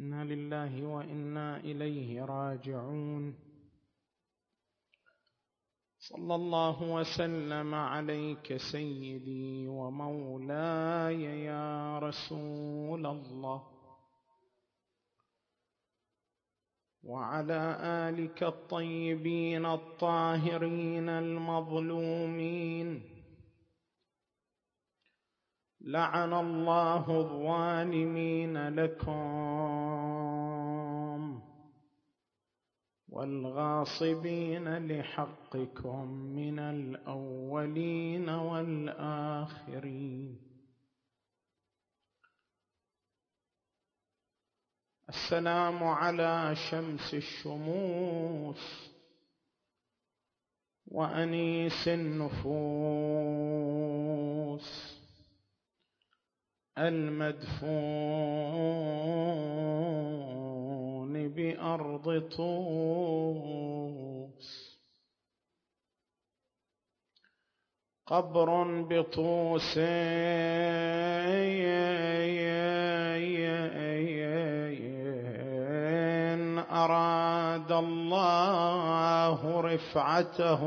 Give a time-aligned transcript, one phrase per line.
[0.00, 3.34] إنا لله وإنا إليه راجعون
[5.98, 13.66] صلى الله وسلم عليك سيدي ومولاي يا رسول الله
[17.02, 17.76] وعلى
[18.08, 23.02] آلك الطيبين الطاهرين المظلومين
[25.80, 29.87] لعن الله الظالمين لكم
[33.08, 39.68] والغاصبين لحقكم من الأولين والآخرين.
[45.08, 48.90] السلام على شمس الشموس
[50.86, 52.58] وأنيس النفوس
[56.78, 57.68] المدفون.
[61.58, 63.48] بأرض طوس.
[68.06, 69.78] قبر بطوس.
[76.58, 80.62] أراد الله رفعته.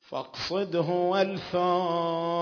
[0.00, 2.38] فاقصده والثام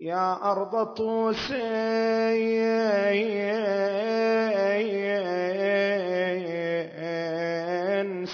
[0.00, 1.50] يا أرض طوس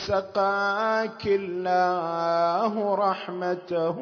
[0.09, 3.99] سقاك الله رحمته.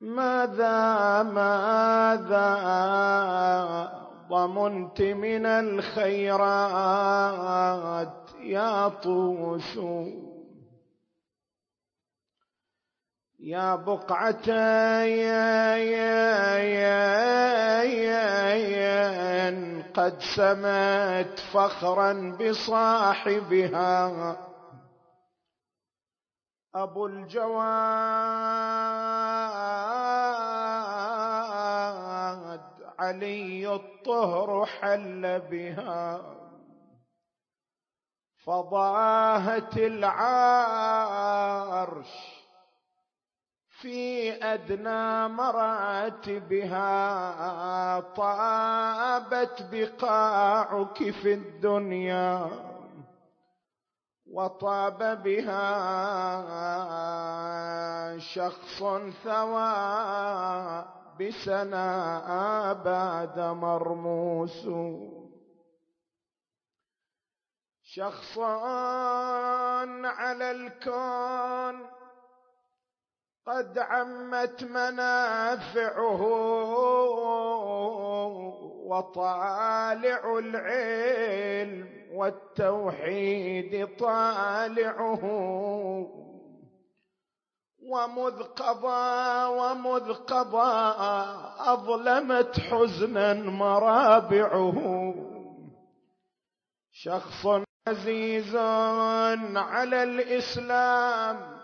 [0.00, 2.50] ماذا ماذا
[4.30, 6.70] ضمنت من الخيرات
[8.40, 9.78] يا طوس
[13.42, 24.36] يا بقعة يا يا يا يا يا قد سمت فخرا بصاحبها.
[26.74, 27.60] أبو الجواد
[32.98, 36.20] علي الطهر حل بها.
[38.44, 40.80] فضاهت العرش
[43.80, 46.80] في أدنى مراتبها
[48.00, 52.50] طابت بقاعك في الدنيا
[54.32, 55.68] وطاب بها
[58.18, 58.82] شخص
[59.24, 60.84] ثوى
[61.20, 64.68] بسنا بعد مرموس.
[67.82, 68.38] شخص
[70.04, 71.99] على الكون
[73.50, 76.22] قد عمت منافعه
[78.86, 85.24] وطالع العلم والتوحيد طالعه.
[87.82, 90.94] ومذ قضى ومذ قضى
[91.58, 95.14] أظلمت حزنا مرابعه.
[96.92, 97.46] شخص
[97.88, 98.56] عزيز
[99.56, 101.59] على الإسلام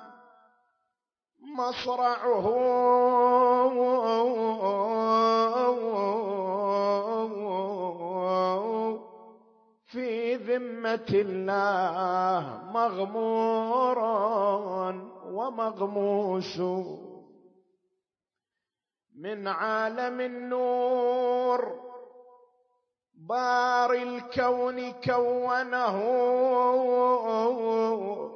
[1.57, 2.47] مصرعه.
[9.87, 13.99] في ذمة الله مغمور
[15.27, 16.61] ومغموس.
[19.19, 21.86] من عالم النور
[23.29, 25.97] بار الكون كونه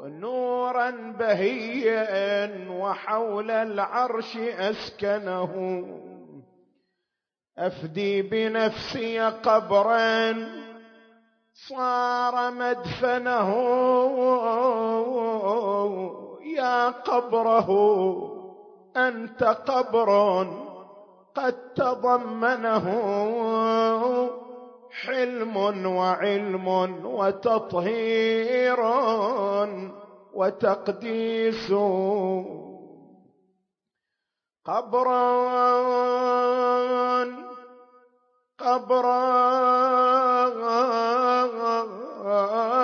[0.08, 5.84] نورا بهيا وحول العرش أسكنه.
[7.58, 10.34] أفدي بنفسي قبرا
[11.68, 13.50] صار مدفنه.
[16.56, 17.70] يا قبره
[18.96, 20.46] أنت قبر
[21.34, 22.86] قد تضمنه.
[24.92, 26.68] حلم وعلم
[27.04, 28.80] وتطهير
[30.34, 31.72] وتقديس.
[34.64, 35.30] قبرا
[38.58, 39.50] قبرا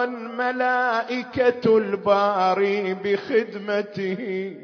[0.07, 4.57] ملائكة الباري بخدمته.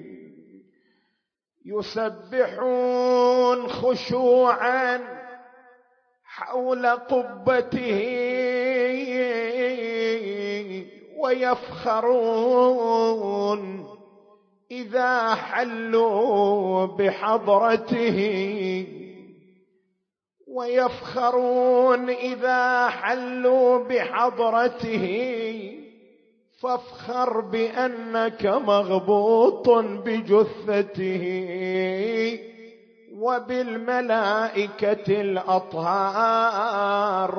[1.66, 5.21] يسبحون خشوعا
[6.34, 8.00] حول قبته
[11.23, 12.62] ويفخرون.
[14.70, 18.19] إذا حلوا بحضرته
[20.56, 22.11] ويفخرون.
[22.11, 25.06] إذا حلوا بحضرته
[26.61, 31.23] فافخر بأنك مغبوط بجثته.
[33.22, 36.52] وبالملائكة الأطهار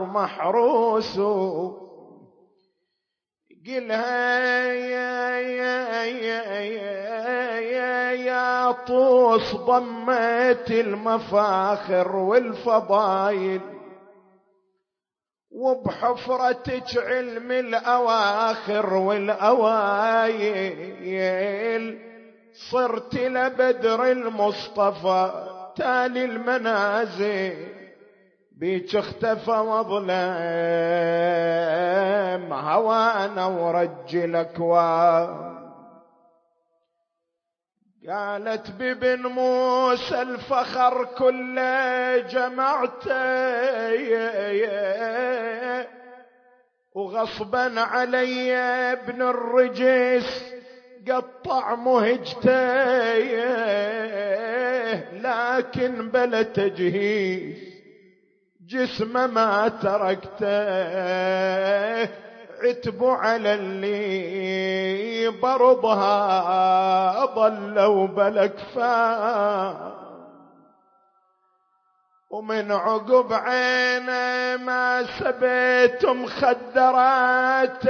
[0.05, 1.19] محروس.
[3.67, 13.61] قلها يا يا يا يا يا, يا طوس ضميت المفاخر والفضايل.
[15.51, 20.53] وبحفرتك علم الأواخر والأوايل
[22.71, 25.52] صرت لبدر المصطفى.
[25.75, 27.67] تالي المنازل
[28.51, 30.13] بيك اختفى وظلم
[32.53, 35.53] هوانا ورجل اكوان
[38.09, 43.13] قالت بابن موسى الفخر كله جمعته
[46.95, 48.53] وغصبا علي
[48.91, 50.43] ابن الرجس
[51.09, 52.53] قطع مهجته
[55.23, 57.57] لكن بلا تجهيز
[58.67, 60.43] جسمه ما تركته.
[62.63, 68.93] عتب على اللي برضها ظلوا بلكفا
[72.29, 77.83] ومن عقب عينه ما سبيت مخدراته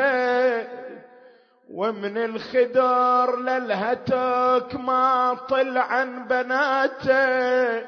[1.73, 7.81] ومن الخدر للهتك ما طلع عن بناته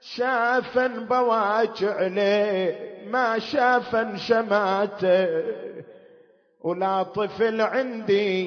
[0.00, 5.44] شافا بواجع ليه ما شافا شماته.
[6.60, 8.44] ولا طفل عندي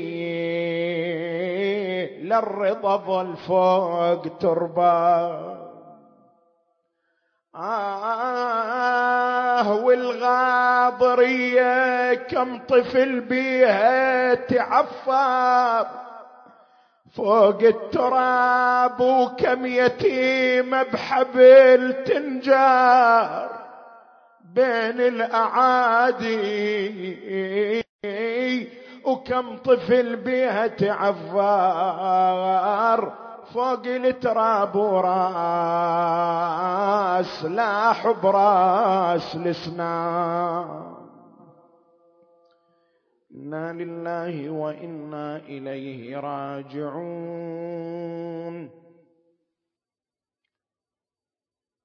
[2.23, 5.57] للرضا ظل فوق تربة.
[7.55, 9.73] آه
[10.87, 15.87] والغاضرية كم طفل بيها تعفر.
[17.15, 23.49] فوق التراب وكم يتيمة بحبل تنجار
[24.55, 26.37] بين الأعادي.
[29.05, 32.17] وكم طفل بها تعفار
[33.53, 35.35] فوق التراب وراس
[37.45, 40.97] لاح براس الاسنان
[43.35, 47.67] إنا لله وإنا إليه راجعون.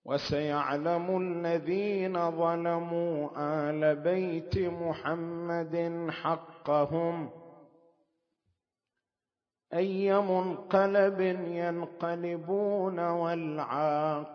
[0.04, 7.41] وسيعلم الذين ظلموا آل بيت محمد حقهم.
[9.74, 14.34] أي منقلب ينقلبون والعاقبة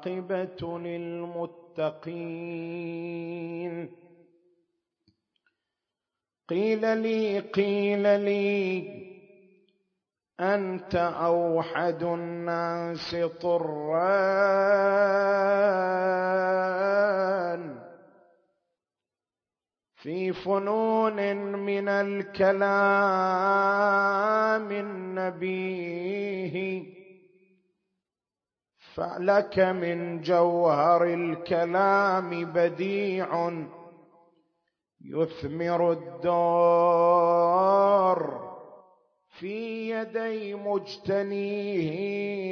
[0.79, 1.97] للمتقين.
[6.49, 8.83] قيل لي قيل لي
[10.39, 14.57] أنت أوحد الناس طران.
[19.97, 22.61] في فنون من الكلام
[24.71, 26.57] النبيه.
[28.95, 33.51] فلك من جوهر الكلام بديع
[35.05, 37.37] يثمر الدار.
[39.39, 41.97] في يدي مجتنيه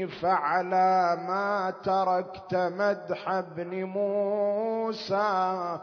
[0.05, 5.79] فعلى ما تركت مدح ابن موسى.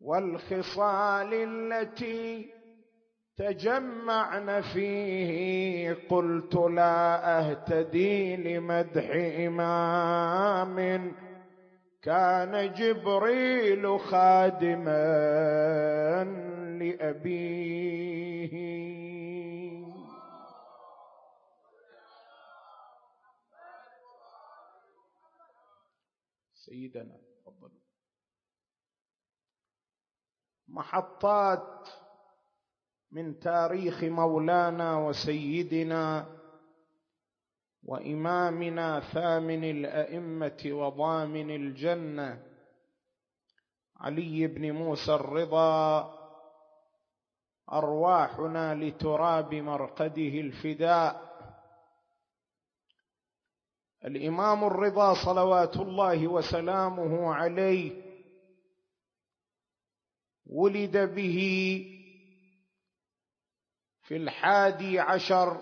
[0.00, 2.50] والخصال التي
[3.36, 9.10] تجمعن فيه قلت لا أهتدي لمدح
[9.46, 11.12] إمام.
[12.02, 14.94] كان جبريل خادما
[16.80, 17.98] لأبيه.
[26.54, 27.17] سيدنا
[30.78, 31.88] محطات
[33.12, 36.26] من تاريخ مولانا وسيدنا
[37.82, 42.42] وإمامنا ثامن الأئمة وضامن الجنة
[43.96, 46.14] علي بن موسى الرضا
[47.72, 51.28] أرواحنا لتراب مرقده الفداء.
[54.04, 58.07] الإمام الرضا صلوات الله وسلامه عليه
[60.48, 61.38] ولد به
[64.02, 65.60] في الحادي عشر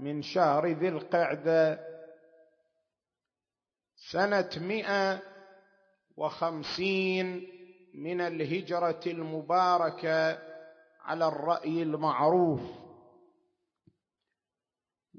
[0.00, 1.80] من شهر ذي القعدة
[4.12, 5.22] سنة مئة
[6.16, 7.48] وخمسين
[7.94, 10.38] من الهجرة المباركة
[11.02, 12.60] على الرأي المعروف.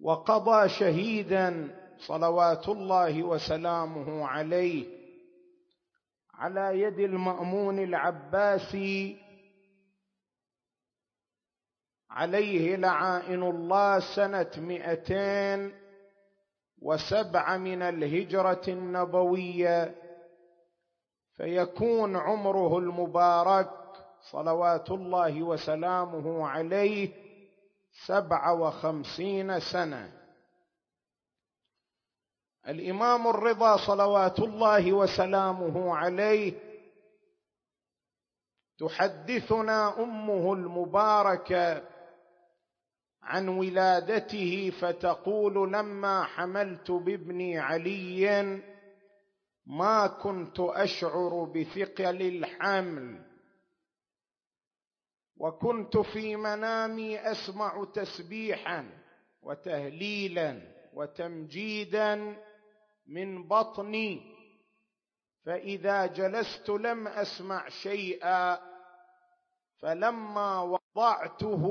[0.02, 1.76] وقضى شهيدا
[2.08, 4.99] صلوات الله وسلامه عليه
[6.40, 9.18] على يد المأمون العباسي.
[12.10, 15.72] عليه لعائن الله سنة مئتين
[16.82, 19.96] وسبع من الهجرة النبوية.
[21.36, 23.70] فيكون عمره المبارك
[24.32, 27.14] صلوات الله وسلامه عليه
[28.06, 30.19] سبع وخمسين سنة.
[32.68, 36.54] الإمام الرضا صلوات الله وسلامه عليه
[38.80, 41.84] تحدثنا أمه المباركة
[43.24, 48.62] عن ولادته فتقول لما حملت بابني علي
[49.66, 53.26] ما كنت أشعر بثقل الحمل
[55.38, 58.90] وكنت في منامي أسمع تسبيحا
[59.42, 60.62] وتهليلا
[60.94, 62.36] وتمجيدا
[63.10, 64.40] من بطني.
[65.46, 68.60] فإذا جلست لم أسمع شيئا
[69.82, 71.66] فلما وضعته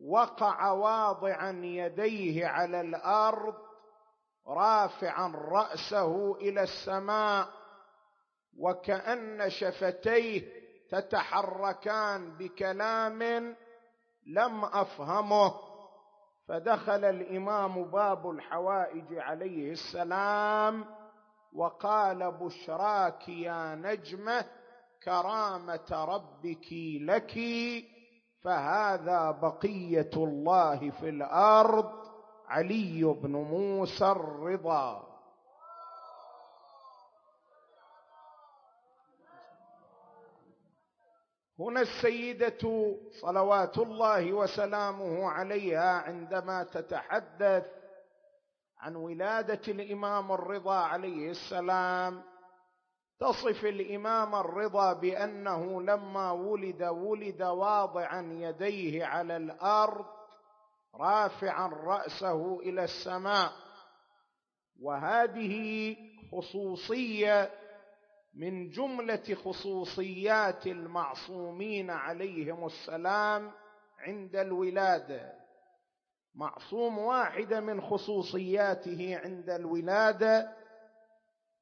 [0.00, 3.54] وقع واضعا يديه على الأرض
[4.46, 7.48] رافعا رأسه إلى السماء
[8.58, 13.22] وكأن شفتيه تتحركان بكلام
[14.26, 15.71] لم أفهمه.
[16.52, 20.84] فدخل الإمام باب الحوائج عليه السلام
[21.52, 24.44] وقال بشراك يا نجمه
[25.04, 26.66] كرامة ربك
[27.00, 27.38] لك
[28.42, 31.90] فهذا بقية الله في الأرض
[32.48, 35.11] علي بن موسى الرضا.
[41.58, 47.66] هنا السيدة صلوات الله وسلامه عليها عندما تتحدث
[48.78, 52.22] عن ولادة الإمام الرضا عليه السلام
[53.20, 60.06] تصف الإمام الرضا بأنه لما ولد ولد واضعا يديه على الأرض
[60.94, 63.52] رافعا رأسه إلى السماء.
[64.82, 65.96] وهذه
[66.32, 67.50] خصوصية
[68.34, 73.52] من جملة خصوصيات المعصومين عليهم السلام
[73.98, 75.32] عند الولاده
[76.34, 80.52] معصوم واحدة من خصوصياته عند الولاده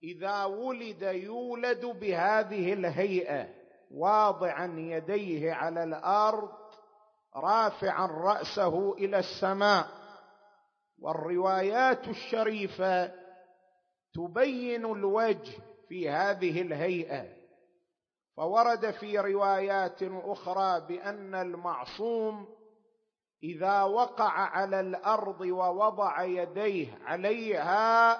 [0.02, 3.48] إذا ولد يولد بهذه الهيئة
[3.90, 6.50] واضعا يديه على الأرض
[7.36, 9.86] رافعا رأسه إلى السماء.
[10.98, 13.12] والروايات الشريفة
[14.14, 15.52] تبين الوجه
[15.90, 17.25] في هذه الهيئة.
[18.37, 22.49] فورد في روايات أخرى بأن المعصوم
[23.42, 28.12] إذا وقع على الأرض ووضع يديه عليها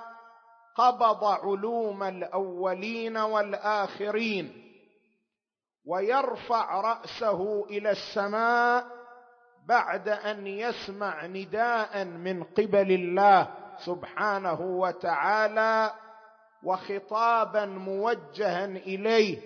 [0.77, 4.73] قبض علوم الأولين والآخرين
[5.87, 8.87] ويرفع رأسه إلى السماء
[9.67, 13.49] بعد أن يسمع نداء من قبل الله
[13.85, 15.93] سبحانه وتعالى
[16.65, 19.39] وخطابا موجها إليه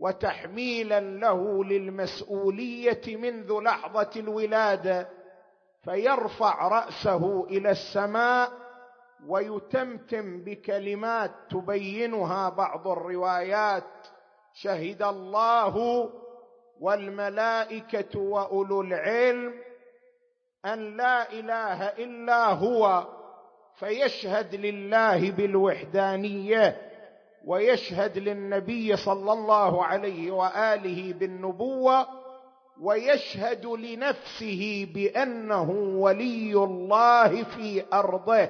[0.00, 5.08] وتحميلا له للمسؤولية منذ لحظة الولادة
[5.84, 8.50] فيرفع رأسه إلى السماء
[9.28, 13.84] ويتمتم بكلمات تبينها بعض الروايات
[14.54, 16.10] شهد الله
[16.80, 19.54] والملائكة وأولو العلم
[20.66, 23.06] أن لا إله إلا هو
[23.78, 26.90] فيشهد لله بالوحدانية
[27.46, 32.06] ويشهد للنبي صلى الله عليه وآله بالنبوة
[32.80, 38.48] ويشهد لنفسه بأنه ولي الله في أرضه.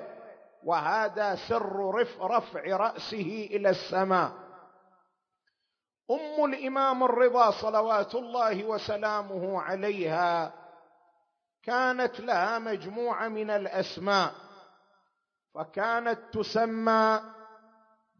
[0.64, 4.33] وهذا سر رفع رأسه إلى السماء.
[6.11, 10.52] أم الإمام الرضا صلوات الله وسلامه عليها
[11.62, 14.43] كانت لها مجموعة من الأسماء.
[15.54, 17.20] فكانت تسمى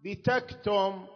[0.05, 1.07] بتكتم.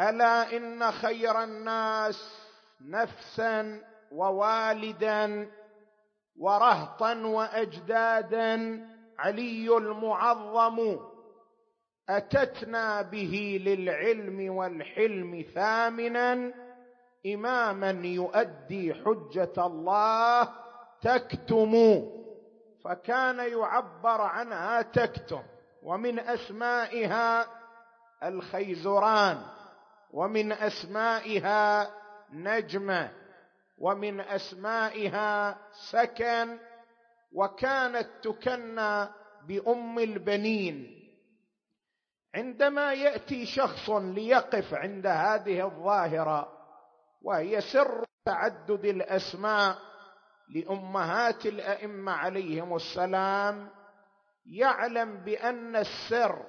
[0.00, 2.34] ألا إن خير الناس
[2.80, 5.50] نفسا ووالدا
[6.38, 8.86] ورهطا واجدادا.
[9.18, 10.98] علي المعظم
[12.08, 16.54] أتتنا به للعلم والحلم ثامنا.
[17.26, 20.48] اماما يؤدي حجة الله.
[21.02, 21.74] تكتم.
[22.84, 25.42] فكان يعبر عنها تكتم
[25.82, 27.46] ومن أسمائها
[28.22, 29.42] الخيزران
[30.12, 31.90] ومن أسمائها
[32.32, 33.10] نجمة
[33.78, 35.58] ومن أسمائها
[35.90, 36.58] سكن
[37.32, 39.08] وكانت تكنى
[39.46, 41.00] بأم البنين.
[42.34, 46.52] عندما يأتي شخص ليقف عند هذه الظاهرة
[47.22, 49.89] وهي سر تعدد الأسماء
[50.54, 53.68] لأمهات الأئمة عليهم السلام
[54.46, 56.46] يعلم بأن السر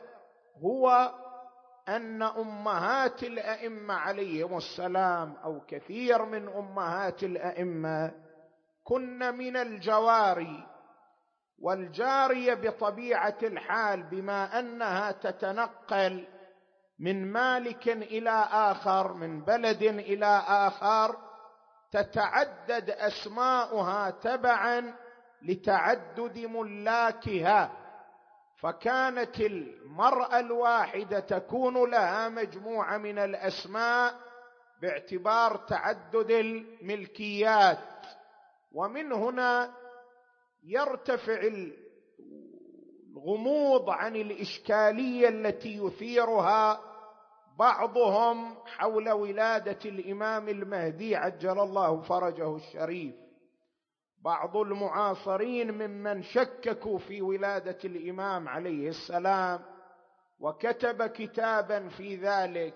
[0.64, 1.12] هو
[1.90, 8.12] أن أمهات الأئمة عليهم السلام أو كثير من أمهات الأئمة
[8.84, 10.68] كن من الجواري
[11.60, 16.28] والجارية بطبيعة الحال بما أنها تتنقل
[17.00, 21.31] من مالك إلى آخر من بلد إلى آخر
[21.92, 24.94] تتعدد أسماؤها تبعا
[25.42, 27.72] لتعدد ملاكها.
[28.60, 34.14] فكانت المرأة الواحدة تكون لها مجموعة من الأسماء
[34.82, 37.80] باعتبار تعدد الملكيات.
[38.72, 39.74] ومن هنا
[40.64, 41.42] يرتفع
[43.16, 46.91] الغموض عن الإشكالية التي يثيرها
[47.60, 53.16] بعضهم حول ولادة الإمام المهدي عجل الله فرجه الشريف.
[54.24, 59.60] بعض المعاصرين ممن شككوا في ولادة الإمام عليه السلام
[60.40, 62.74] وكتب كتابا في ذلك.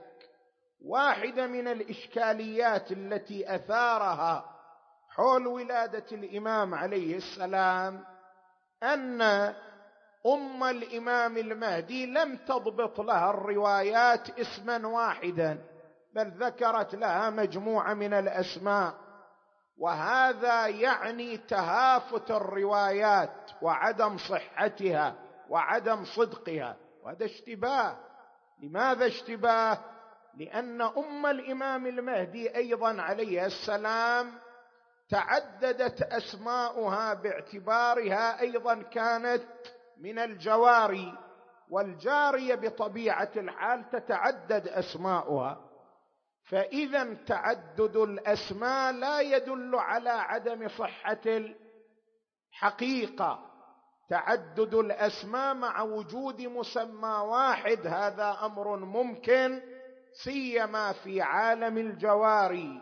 [0.86, 4.46] واحدة من الإشكاليات التي أثارها
[5.10, 8.04] حول ولادة الإمام عليه السلام
[8.84, 9.22] أن
[10.34, 15.60] أم الإمام المهدي لم تضبط لها الروايات اسما واحدا
[16.14, 18.94] بل ذكرت لها مجموعة من الأسماء.
[19.78, 25.16] وهذا يعني تهافت الروايات وعدم صحتها
[25.50, 26.76] وعدم صدقها.
[27.04, 27.98] وهذا اشتباه.
[28.64, 29.78] لماذا اشتباه؟
[30.38, 34.32] لأن أم الإمام المهدي أيضا عليه السلام
[35.10, 39.44] تعددت أسماؤها باعتبارها أيضا كانت
[39.98, 41.14] من الجواري
[41.70, 45.62] والجارية بطبيعة الحال تتعدد أسماؤها.
[46.44, 51.52] فإذا تعدد الأسماء لا يدل على عدم صحة
[52.54, 53.40] الحقيقة.
[54.10, 59.62] تعدد الأسماء مع وجود مسمى واحد هذا أمر ممكن
[60.24, 62.82] سيما في عالم الجواري.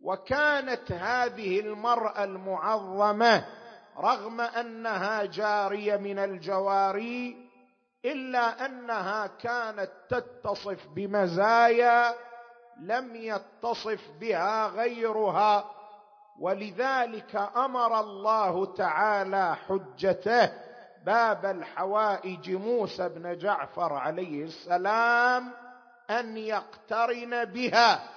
[0.00, 3.61] وكانت هذه المرأة المعظمة
[3.98, 7.36] رغم أنها جارية من الجواري
[8.04, 12.14] إلا أنها كانت تتصف بمزايا
[12.80, 15.70] لم يتصف بها غيرها.
[16.40, 20.52] ولذلك أمر الله تعالى حجته
[21.06, 25.52] باب الحوائج موسى بن جعفر عليه السلام
[26.10, 28.08] أن يقترن بها.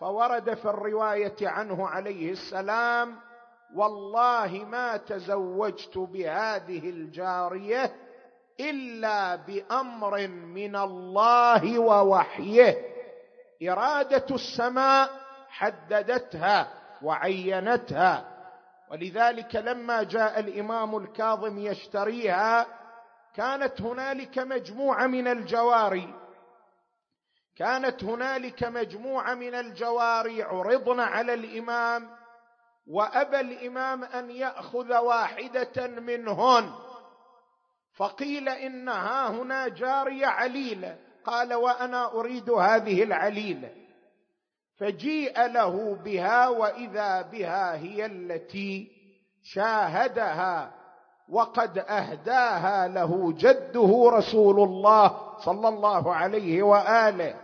[0.00, 3.16] فورد في الرواية عنه عليه السلام
[3.74, 7.94] والله ما تزوجت بهذه الجارية
[8.60, 12.78] إلا بأمر من الله ووحيه.
[13.68, 15.10] إرادة السماء
[15.48, 18.28] حددتها وعينتها.
[18.90, 22.66] ولذلك لما جاء الإمام الكاظم يشتريها
[23.34, 26.14] كانت هنالك مجموعة من الجواري.
[27.56, 30.42] كانت هنالك مجموعة من الجواري.
[30.42, 32.21] عرضن على الإمام.
[32.86, 36.72] وأبى الإمام أن يأخذ واحدة منهن.
[37.96, 40.98] فقيل انها هنا جارية عليلة.
[41.24, 43.70] قال وأنا أريد هذه العليلة.
[44.78, 48.88] فجيء له بها وإذا بها هي التي
[49.42, 50.74] شاهدها
[51.28, 57.34] وقد أهداها له جده رسول الله صلى الله عليه وآله.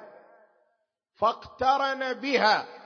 [1.16, 2.77] فاقترن بها.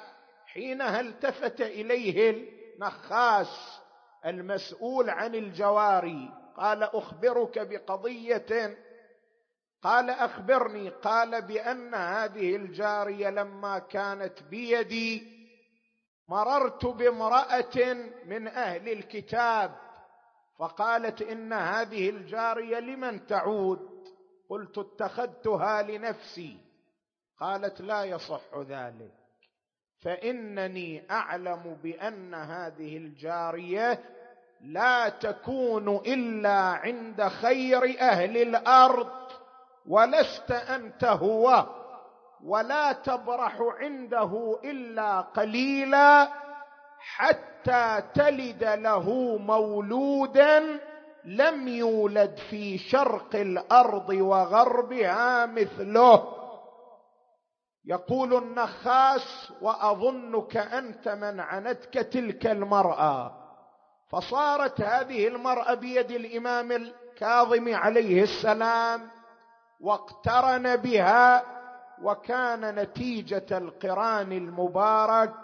[0.53, 3.81] حينها التفت إليه النخاس
[4.27, 6.31] المسؤول عن الجواري.
[6.57, 8.77] قال أخبرك بقضية.
[9.83, 10.88] قال أخبرني.
[10.88, 15.43] قال بأن هذه الجارية لما كانت بيدي
[16.29, 17.95] مررت بامرأة
[18.27, 19.77] من أهل الكتاب.
[20.59, 23.93] فقالت إن هذه الجارية لمن تعود؟
[24.49, 26.59] قلت اتخذتها لنفسي.
[27.41, 29.21] قالت لا يصح ذلك.
[30.03, 33.99] فإنني أعلم بأن هذه الجارية
[34.61, 39.11] لا تكون إلا عند خير أهل الأرض
[39.88, 41.67] ولست أنت هو
[42.45, 46.29] ولا تبرح عنده إلا قليلا
[46.99, 50.81] حتى تلد له مولودا
[51.25, 56.41] لم يولد في شرق الأرض وغربها مثله.
[57.85, 63.38] يقول النخاس وأظنك أنت من عنتك تلك المرأة.
[64.09, 69.09] فصارت هذه المرأة بيد الإمام الكاظم عليه السلام
[69.81, 71.42] واقترن بها
[72.03, 75.35] وكان نتيجة القران المبارك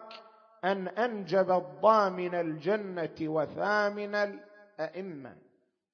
[0.64, 5.36] أن أنجب الضامن الجنة وثامن الأئمة.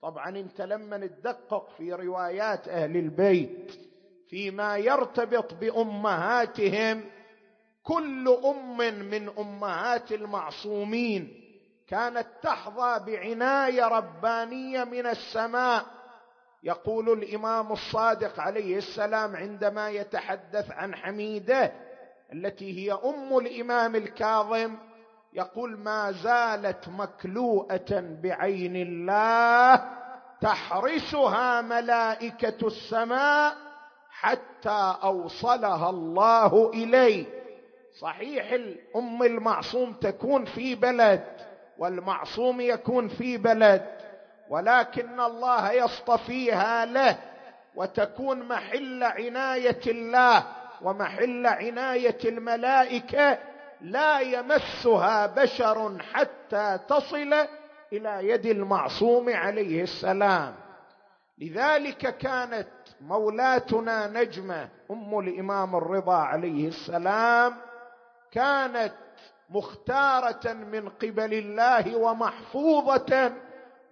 [0.02, 3.80] طبعا أنت لما تدقق في روايات أهل البيت
[4.30, 7.04] فيما يرتبط بأمهاتهم
[7.82, 8.78] كل أم
[9.10, 11.40] من أمهات المعصومين
[11.88, 15.84] كانت تحظى بعناية ربانية من السماء.
[16.62, 21.72] يقول الإمام الصادق عليه السلام عندما يتحدث عن حميده
[22.32, 24.76] التي هي أم الإمام الكاظم
[25.32, 29.84] يقول ما زالت مكلوءة بعين الله
[30.40, 33.56] تحرسها ملائكة السماء
[34.20, 37.26] حتى أوصلها الله إليه.
[38.00, 41.24] صحيح الأم المعصوم تكون في بلد
[41.78, 43.86] والمعصوم يكون في بلد
[44.50, 47.18] ولكن الله يصطفيها له
[47.74, 50.46] وتكون محل عناية الله
[50.82, 53.38] ومحل عناية الملائكة.
[53.80, 57.34] لا يمسها بشر حتى تصل
[57.92, 60.54] إلى يد المعصوم عليه السلام.
[61.38, 62.68] لذلك كانت
[63.08, 67.54] مولاتنا نجمة أم الإمام الرضا عليه السلام
[68.32, 68.92] كانت
[69.50, 73.32] مختارة من قبل الله ومحفوظة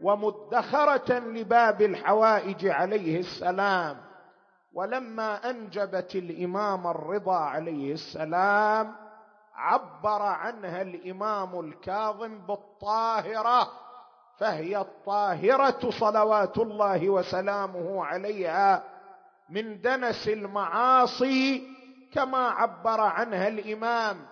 [0.03, 3.96] ومدخرة لباب الحوائج عليه السلام.
[4.75, 8.94] ولما أنجبت الإمام الرضا عليه السلام
[9.55, 13.68] عبر عنها الإمام الكاظم بالطاهرة
[14.38, 18.83] فهي الطاهرة صلوات الله وسلامه عليها.
[19.53, 21.69] من دنس المعاصي
[22.12, 24.27] كما عبر عنها الإمام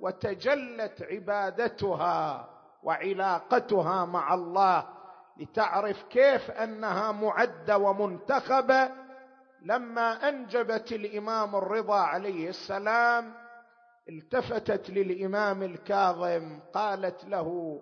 [0.00, 2.48] وتجلت عبادتها
[2.82, 4.88] وعلاقتها مع الله.
[5.40, 8.88] لتعرف كيف أنها معده ومنتخبة
[9.62, 13.34] لما أنجبت الإمام الرضا عليه السلام
[14.08, 17.80] التفتت للإمام الكاظم قالت له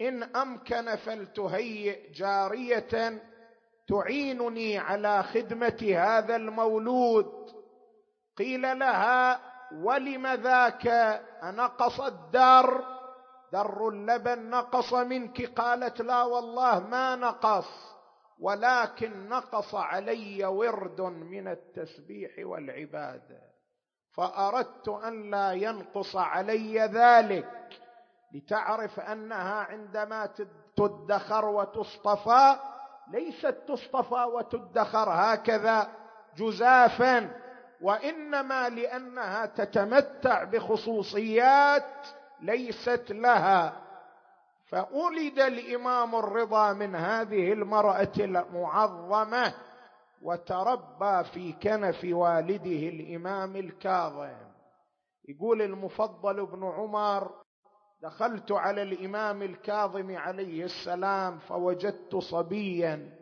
[0.00, 3.22] إن أمكن فلتهيئ جارية
[3.88, 7.32] تعينني على خدمة هذا المولود.
[8.38, 9.40] قيل لها
[9.72, 10.86] ولم ذاك؟
[11.42, 12.84] انقص الدر
[13.52, 15.60] در اللبن نقص منك.
[15.60, 17.68] قالت لا والله ما نقص
[18.40, 23.40] ولكن نقص علي ورد من التسبيح والعبادة.
[24.14, 27.68] فأردت أن لا ينقص علي ذلك
[28.34, 30.30] لتعرف أنها عندما
[30.76, 32.56] تدخر وتصطفى
[33.10, 35.88] ليست تصطفى وتدخر هكذا
[36.36, 37.30] جزافا
[37.80, 42.06] وإنما لأنها تتمتع بخصوصيات
[42.40, 43.80] ليست لها.
[44.66, 49.54] فولد الإمام الرضا من هذه المرأة المعظمة
[50.22, 54.48] وتربى في كنف والده الإمام الكاظم.
[55.28, 57.30] يقول المفضل بن عمر
[58.02, 63.18] دخلت على الإمام الكاظم عليه السلام فوجدت صبيا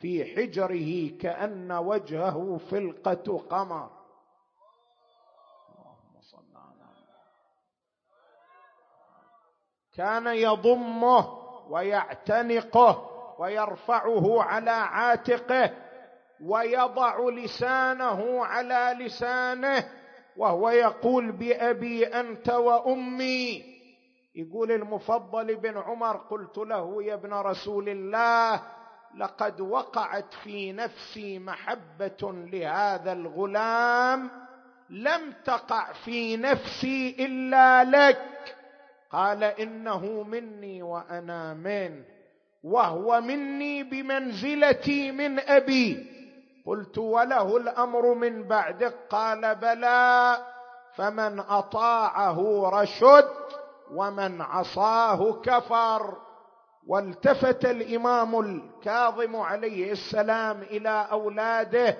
[0.00, 3.90] في حجره كأن وجهه فلقة قمر.
[9.94, 11.28] كان يضمه
[11.70, 15.70] ويعتنقه ويرفعه على عاتقه
[16.44, 19.92] ويضع لسانه على لسانه
[20.36, 23.75] وهو يقول بأبي أنت وأمي
[24.36, 28.62] يقول المفضل بن عمر قلت له يا ابن رسول الله
[29.16, 34.30] لقد وقعت في نفسي محبة لهذا الغلام
[34.90, 38.56] لم تقع في نفسي إلا لك
[39.10, 42.04] قال إنه مني وأنا منه
[42.64, 46.06] وهو مني بمنزلتي من أبي.
[46.66, 50.36] قلت وله الأمر من بعدك قال بلى
[50.94, 53.28] فمن أطاعه رشد.
[53.94, 56.16] ومن عصاه كفر
[56.86, 61.96] والتفت الإمام الكاظم عليه السلام إلى أولاده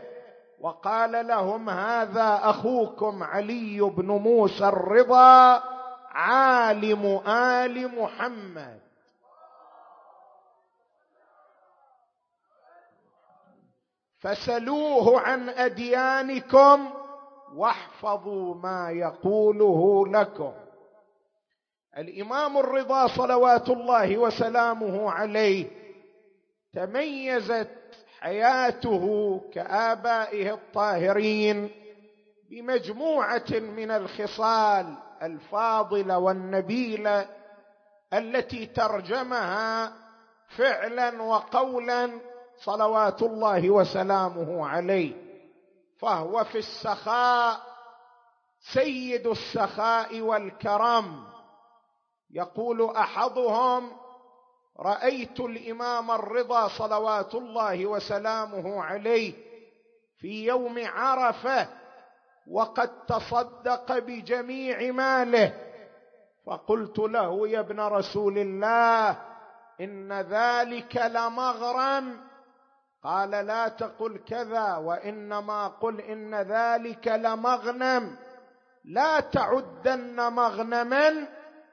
[0.61, 5.62] وقال لهم هذا أخوكم علي بن موسى الرضا
[6.11, 8.81] عالم آل محمد.
[14.18, 16.90] فسلوه عن أديانكم
[17.55, 20.53] واحفظوا ما يقوله لكم.
[21.99, 25.71] الإمام الرضا صلوات الله وسلامه عليه
[26.73, 27.71] تميزت
[28.21, 31.71] حياته كآبائه الطاهرين
[32.51, 37.29] بمجموعة من الخصال الفاضلة والنبيلة
[38.13, 39.93] التي ترجمها
[40.57, 42.21] فعلا وقولا
[42.57, 45.13] صلوات الله وسلامه عليه
[45.99, 47.61] فهو في السخاء
[48.73, 51.36] سيد السخاء والكرم.
[52.37, 53.92] يقول أحدهم
[54.81, 59.35] رأيت الإمام الرضا صلوات الله وسلامه عليه
[60.18, 61.68] في يوم عرفة
[62.51, 65.53] وقد تصدق بجميع ماله.
[66.46, 69.18] فقلت له يا ابن رسول الله
[69.81, 72.20] إن ذلك لمغرم.
[73.05, 78.16] قال لا تقل كذا وإنما قل إن ذلك لمغنم.
[78.85, 81.27] لا تعدن مغنما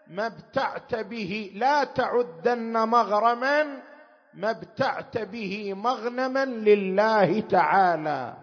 [0.08, 3.63] ما ابتعت به لا تعدن مغرما
[4.34, 8.34] ما ابتعت به مغنما لله تعالى.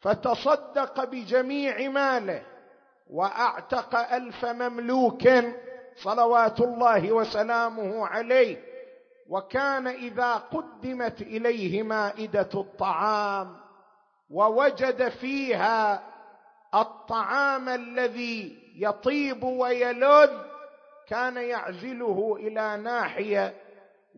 [0.00, 2.42] فتصدق بجميع ماله
[3.10, 5.28] وأعتق ألف مملوك
[6.02, 8.68] صلوات الله وسلامه عليه.
[9.28, 13.56] وكان إذا قدمت إليه مائدة الطعام
[14.30, 16.02] ووجد فيها
[16.74, 20.47] الطعام الذي يطيب ويلذ
[21.08, 23.54] كان يعزله إلى ناحية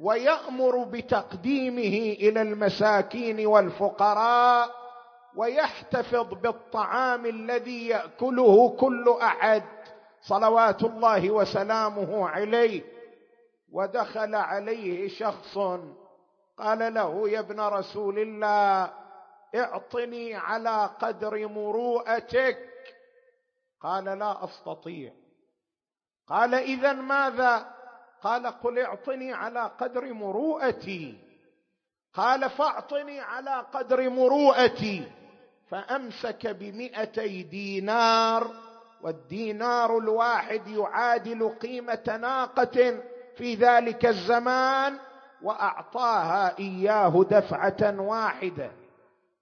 [0.00, 4.70] ويأمر بتقديمه إلى المساكين والفقراء
[5.36, 9.62] ويحتفظ بالطعام الذي يأكله كل أحد
[10.20, 12.82] صلوات الله وسلامه عليه.
[13.72, 15.58] ودخل عليه شخص
[16.58, 18.92] قال له يا ابن رسول الله
[19.54, 22.58] اعطني على قدر مروءتك.
[23.80, 25.19] قال لا أستطيع.
[26.30, 27.66] قال اذا ماذا؟
[28.22, 31.18] قال قل اعطني على قدر مروءتي.
[32.14, 35.12] قال فاعطني على قدر مروءتي.
[35.70, 38.50] فأمسك بمئتي دينار
[39.02, 43.00] والدينار الواحد يعادل قيمة ناقة
[43.36, 44.98] في ذلك الزمان
[45.42, 48.70] وأعطاها إياه دفعة واحدة.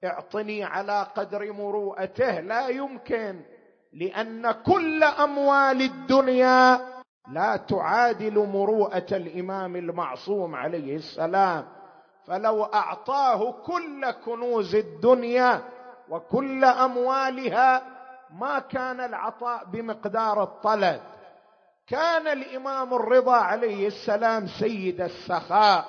[0.05, 3.58] اعطني على قدر مروءته لا يمكن.
[3.92, 6.81] لأن كل أموال الدنيا
[7.33, 11.66] لا تعادل مروءة الإمام المعصوم عليه السلام.
[12.27, 15.62] فلو أعطاه كل كنوز الدنيا
[16.09, 17.83] وكل أموالها
[18.31, 21.01] ما كان العطاء بمقدار الطلب.
[21.87, 25.85] كان الإمام الرضا عليه السلام سيد السخاء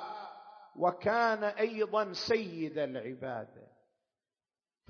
[0.76, 3.70] وكان أيضا سيد العبادة.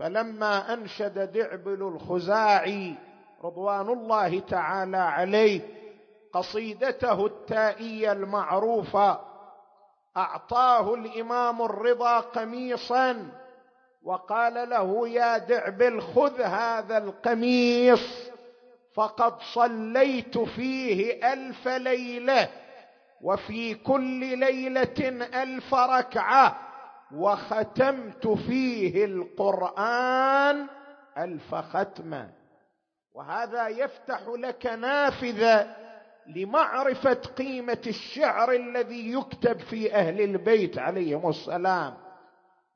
[0.01, 2.95] فلما أنشد دعبل الخزاعي
[3.45, 5.61] رضوان الله تعالى عليه
[6.33, 9.21] قصيدته التائية المعروفة
[10.17, 13.29] أعطاه الإمام الرضا قميصا
[14.03, 18.31] وقال له يا دعبل خذ هذا القميص
[18.95, 22.49] فقد صليت فيه ألف ليلة
[23.23, 25.09] وفي كل ليلة
[25.43, 26.70] ألف ركعة
[27.15, 30.67] وختمت فيه القرآن
[31.19, 32.31] ألف ختمة.
[33.15, 35.77] وهذا يفتح لك نافذة
[36.37, 41.95] لمعرفة قيمة الشعر الذي يكتب في أهل البيت عليهم السلام.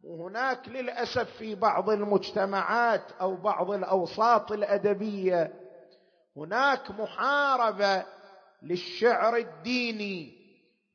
[0.05, 5.53] وهناك للأسف في بعض المجتمعات أو بعض الأوساط الأدبية
[6.37, 8.05] هناك محاربة
[8.63, 10.33] للشعر الديني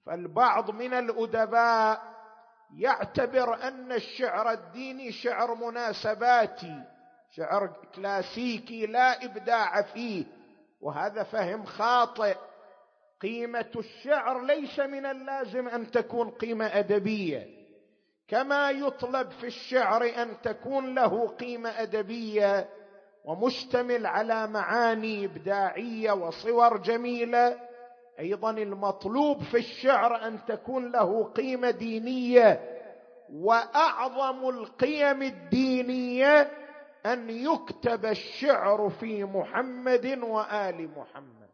[0.06, 2.02] فالبعض من الأدباء
[2.77, 6.84] يعتبر أن الشعر الديني شعر مناسباتي
[7.36, 10.25] شعر كلاسيكي لا إبداع فيه
[10.82, 12.36] وهذا فهم خاطئ.
[13.21, 17.47] قيمة الشعر ليس من اللازم أن تكون قيمة أدبية.
[18.27, 22.69] كما يطلب في الشعر أن تكون له قيمة أدبية
[23.25, 27.68] ومشتمل على معاني إبداعية وصور جميلة
[28.19, 32.79] أيضا المطلوب في الشعر أن تكون له قيمة دينية
[33.34, 36.51] وأعظم القيم الدينية
[37.05, 41.49] أن يكتب الشعر في محمد وآل محمد.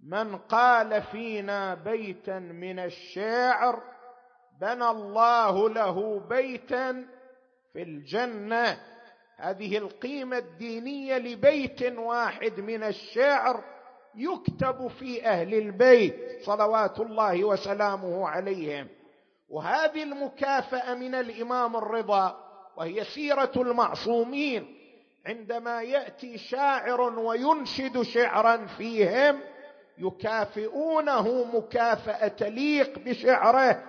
[0.00, 3.82] من قال فينا بيتا من الشعر
[4.60, 7.06] بنى الله له بيتا
[7.72, 8.80] في الجنة.
[9.40, 13.64] هذه القيمة الدينية لبيت واحد من الشعر
[14.14, 18.88] يكتب في أهل البيت صلوات الله وسلامه عليهم.
[19.48, 22.36] وهذه المكافأة من الإمام الرضا
[22.76, 24.76] وهي سيرة المعصومين.
[25.26, 29.40] عندما يأتي شاعر وينشد شعرا فيهم
[29.98, 33.82] يكافئونه مكافأة تليق بشعره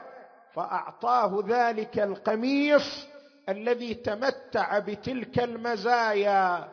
[0.53, 3.07] فأعطاه ذلك القميص
[3.49, 6.67] الذي تمتع بتلك المزايا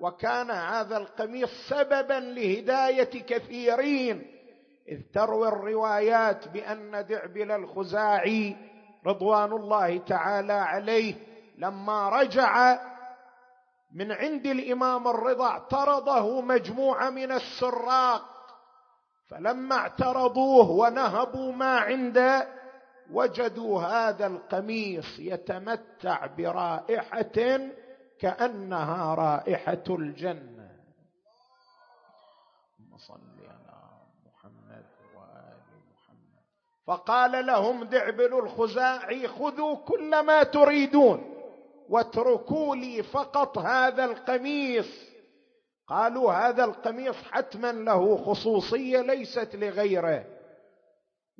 [0.00, 4.22] وكان هذا القميص سببا لهداية كثيرين.
[4.88, 8.56] إذ تروي الروايات بأن دعبل الخزاعي
[9.06, 11.14] رضوان الله تعالى عليه
[11.58, 12.78] لما رجع
[13.94, 18.22] من عند الإمام الرضا اعترضه مجموعة من السراق
[19.28, 22.48] فلما اعترضوه ونهبوا ما عنده
[23.12, 27.60] وجدوا هذا القميص يتمتع برائحة
[28.20, 30.70] كأنها رائحة الجنة.
[33.08, 33.76] صل على
[34.26, 34.84] محمد
[35.16, 36.42] وآل محمد.
[36.86, 41.34] فقال لهم دعبل الخزاعي خذوا كل ما تريدون
[41.88, 45.10] واتركوا لي فقط هذا القميص.
[45.86, 50.24] قالوا هذا القميص حتما له خصوصية ليست لغيره.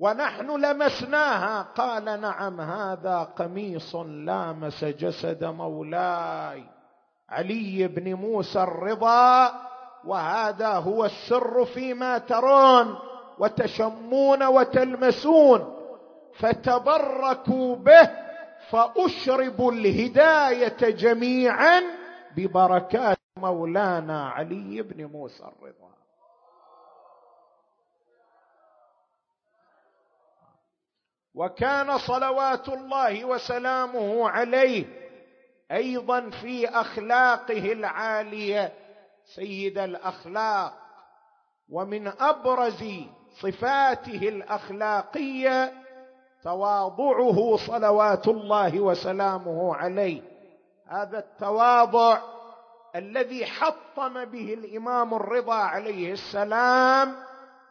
[0.00, 1.62] ونحن لمسناها.
[1.62, 6.64] قال نعم هذا قميص لامس جسد مولاي
[7.28, 9.52] علي بن موسى الرضا
[10.04, 12.94] وهذا هو السر فيما ترون
[13.38, 15.76] وتشمون وتلمسون.
[16.38, 18.10] فتبركوا به
[18.70, 21.82] فأشربوا الهداية جميعا
[22.36, 25.99] ببركات مولانا علي بن موسى الرضا.
[31.34, 34.84] وكان صلوات الله وسلامه عليه
[35.72, 38.72] أيضا في أخلاقه العالية
[39.36, 40.72] سيد الأخلاق.
[41.72, 42.84] ومن أبرز
[43.40, 45.72] صفاته الأخلاقية
[46.44, 50.22] تواضعه صلوات الله وسلامه عليه.
[50.88, 52.18] هذا التواضع
[52.96, 57.16] الذي حطم به الإمام الرضا عليه السلام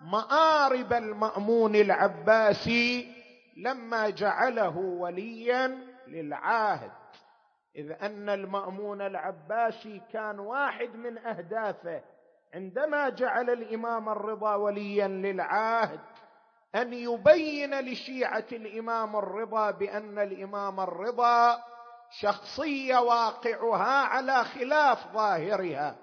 [0.02, 3.19] مآرب المأمون العباسي
[3.64, 5.68] لما جعله وليا
[6.08, 6.92] للعاهد.
[7.76, 12.02] إذ أن المأمون العباسي كان واحد من أهدافه
[12.54, 16.00] عندما جعل الإمام الرضا وليا للعاهد
[16.76, 21.64] أن يبين لشيعة الإمام الرضا بأن الإمام الرضا
[22.20, 25.96] شخصية واقعها على خلاف ظاهرها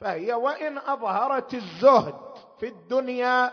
[0.00, 2.14] فهي وإن أظهرت الزهد
[2.60, 3.52] في الدنيا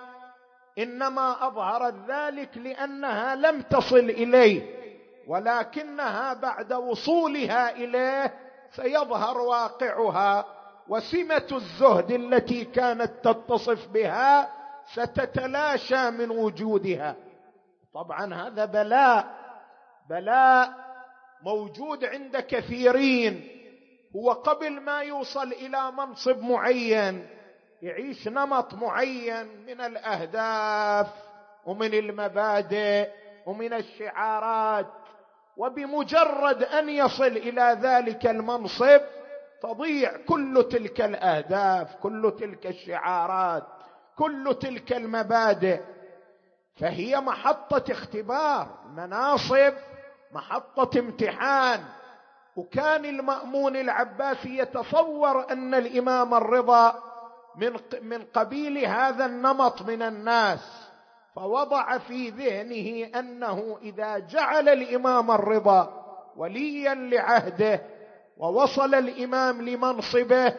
[0.79, 4.83] إنما اظهرت ذلك لأنها لم تصل إليه
[5.27, 8.33] ولكنها بعد وصولها إليه
[8.71, 10.45] سيظهر واقعها.
[10.87, 14.49] وسمة الزهد التي كانت تتصف بها
[14.93, 17.15] ستتلاشى من وجودها.
[17.93, 19.27] طبعا هذا بلاء
[20.09, 20.73] بلاء
[21.43, 23.47] موجود عند كثيرين.
[24.15, 27.27] هو قبل ما يوصل إلى منصب معين.
[27.83, 31.07] يعيش نمط معين من الأهداف
[31.65, 33.09] ومن المبادئ
[33.45, 34.87] ومن الشعارات
[35.57, 39.01] وبمجرد أن يصل إلى ذلك المنصب
[39.63, 43.63] تضيع كل تلك الأهداف كل تلك الشعارات
[44.17, 45.81] كل تلك المبادئ.
[46.75, 49.73] فهي محطة اختبار مناصب
[50.31, 51.83] محطة امتحان.
[52.55, 57.12] وكان المأمون العباسي يتصور أن الإمام الرضا
[57.55, 60.89] من من قبيل هذا النمط من الناس
[61.35, 66.03] فوضع في ذهنه أنه إذا جعل الإمام الرضا
[66.37, 67.81] وليا لعهده
[68.37, 70.53] ووصل الإمام لمنصبه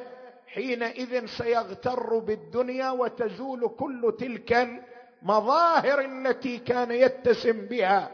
[0.46, 4.80] حينئذ سيغتر بالدنيا وتزول كل تلك
[5.22, 8.10] المظاهر التي كان يتسم بها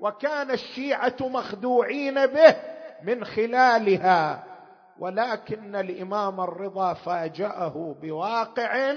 [0.00, 2.56] وكان الشيعة مخدوعين به
[3.02, 4.44] من خلالها.
[4.98, 8.94] ولكن الإمام الرضا فاجأه بواقع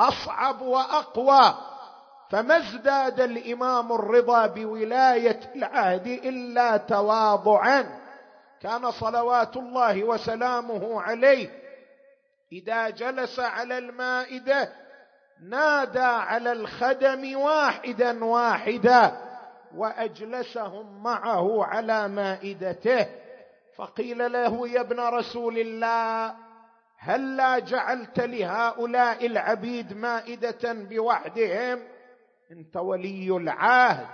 [0.00, 1.54] أصعب وأقوى
[2.30, 8.00] فما ازداد الإمام الرضا بولاية العهد إلا تواضعا.
[8.60, 11.50] كان صلوات الله وسلامه عليه.
[12.52, 14.72] إذا جلس على المائدة
[15.42, 19.12] نادى على الخدم واحدا واحدا
[19.76, 23.21] وأجلسهم معه على مائدته.
[23.76, 26.34] فقيل له يا ابن رسول الله
[26.98, 31.78] هل لا جعلت لهؤلاء العبيد مائدة بوحدهم
[32.50, 34.06] انت ولي العهد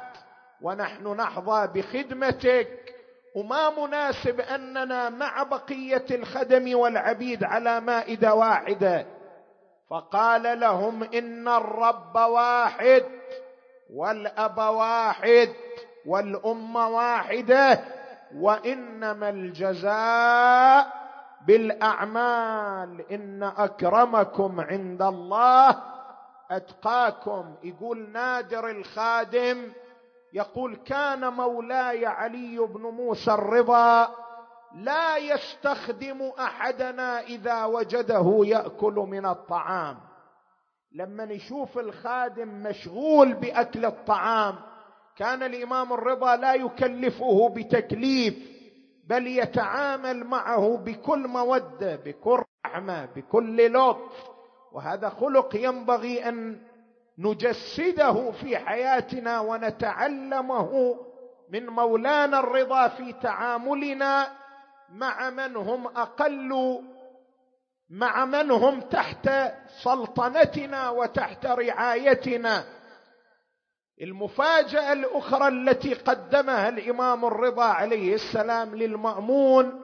[0.62, 2.94] ونحن نحظى بخدمتك
[3.36, 9.06] وما مناسب أننا مع بقية الخدم والعبيد على مائدة واحدة.
[9.90, 13.04] فقال لهم إن الرب واحد
[13.94, 15.48] والأب واحد
[16.06, 17.84] والامه واحدة.
[18.36, 20.92] وإنما الجزاء
[21.46, 23.12] بالأعمال.
[23.12, 25.82] إن أكرمكم عند الله.
[26.50, 27.54] أتقاكم.
[27.62, 29.72] يقول نادر الخادم
[30.32, 34.08] يقول كان مولاي علي بن موسى الرضا
[34.74, 39.98] لا يستخدم أحدنا إذا وجده يأكل من الطعام.
[40.94, 44.54] لما نشوف الخادم مشغول بأكل الطعام
[45.18, 48.34] كان الإمام الرضا لا يكلفه بتكليف
[49.04, 54.28] بل يتعامل معه بكل مودة بكل رحمة بكل لطف.
[54.72, 56.58] وهذا خلق ينبغي أن
[57.18, 60.96] نجسده في حياتنا ونتعلمه
[61.50, 64.28] من مولانا الرضا في تعاملنا
[64.92, 66.80] مع من هم أقل
[67.90, 69.30] مع من هم تحت
[69.82, 72.64] سلطنتنا وتحت رعايتنا.
[74.02, 79.80] المفاجأة الأخرى التي قدمها الإمام الرضا عليه السلام للمأمون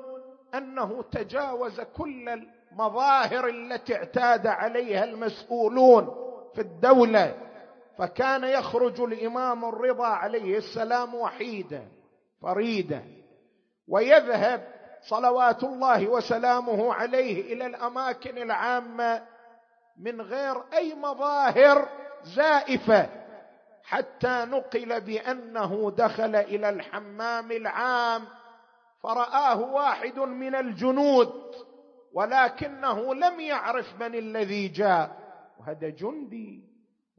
[0.54, 6.14] أنه تجاوز كل المظاهر التي اعتاد عليها المسؤولون
[6.54, 7.34] في الدولة
[7.98, 11.88] فكان يخرج الإمام الرضا عليه السلام وحيدا
[12.42, 13.02] فريدا
[13.88, 14.74] ويذهب
[15.08, 19.22] صلوات الله وسلامه عليه إلى الأماكن العامة
[20.00, 21.88] من غير أي مظاهر
[22.22, 23.23] زائفة.
[23.84, 28.24] حتى نقل بأنه دخل إلى الحمام العام
[29.02, 31.32] فرآه واحد من الجنود
[32.12, 35.16] ولكنه لم يعرف من الذي جاء.
[35.60, 36.64] وهذا جندي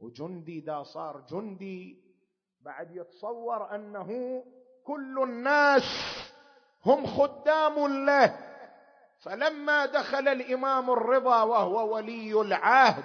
[0.00, 1.96] وجندي دا صار جندي.
[2.60, 4.42] بعد يتصور أنه
[4.84, 5.82] كل الناس
[6.86, 8.36] هم خدام له.
[9.24, 13.04] فلما دخل الإمام الرضا وهو ولي العهد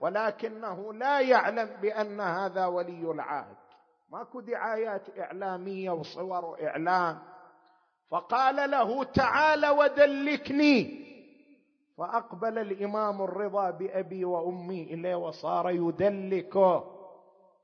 [0.00, 3.56] ولكنه لا يعلم بأن هذا ولي العهد.
[4.12, 7.18] ماكو دعايات إعلامية وصور اعلام
[8.10, 11.10] فقال له تعال ودلكني.
[11.98, 16.84] فأقبل الإمام الرضا بأبي وأمي إليه وصار يدلكه.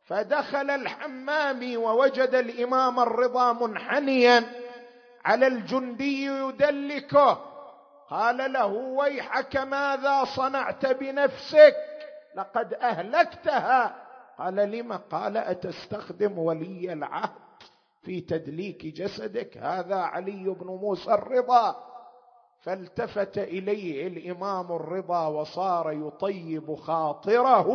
[0.04, 4.44] فدخل الحمام ووجد الإمام الرضا منحنيا
[5.24, 7.38] على الجندي يدلكه.
[8.10, 11.95] قال له ويحك ماذا صنعت بنفسك؟
[12.36, 14.02] لقد أهلكتها.
[14.38, 17.30] قال لم قال أتستخدم ولي العهد
[18.02, 21.76] في تدليك جسدك؟ هذا علي بن موسى الرضا.
[22.60, 27.68] فالتفت إليه الإمام الرضا وصار يطيب خاطره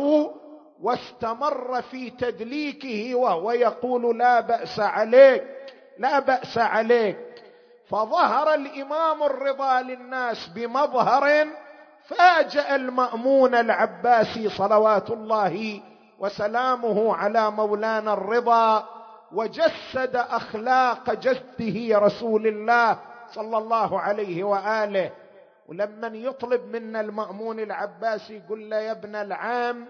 [0.80, 5.44] واستمر في تدليكه وهو يقول لا بأس عليك
[5.98, 7.18] لا بأس عليك.
[7.86, 11.46] فظهر الإمام الرضا للناس بمظهر
[12.04, 15.80] فاجأ المأمون العباسي صلوات الله
[16.18, 18.88] وسلامه على مولانا الرضا
[19.32, 22.98] وجسد أخلاق جده رسول الله
[23.34, 25.10] صلى الله عليه وآله.
[25.68, 29.86] ولما يطلب منا المأمون العباسي يقول له يا ابن العام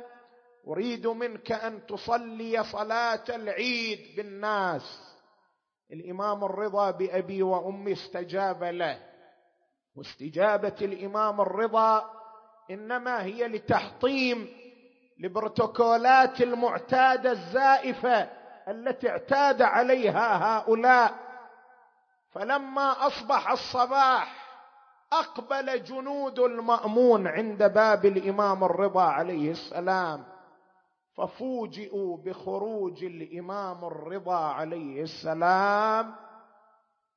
[0.69, 5.01] أريد منك أن تصلي صلاة العيد بالناس.
[5.93, 9.12] الإمام الرضا بأبي وأمي استجاب له.
[9.97, 12.11] واستجابة الإمام الرضا
[12.71, 14.49] إنما هي لتحطيم
[15.21, 18.29] البروتوكولات المعتادة الزائفة
[18.69, 21.15] التي اعتاد عليها هؤلاء.
[22.31, 24.43] فلما أصبح الصباح
[25.13, 30.25] أقبل جنود المأمون عند باب الإمام الرضا عليه السلام
[31.17, 36.15] ففوجئوا بخروج الإمام الرضا عليه السلام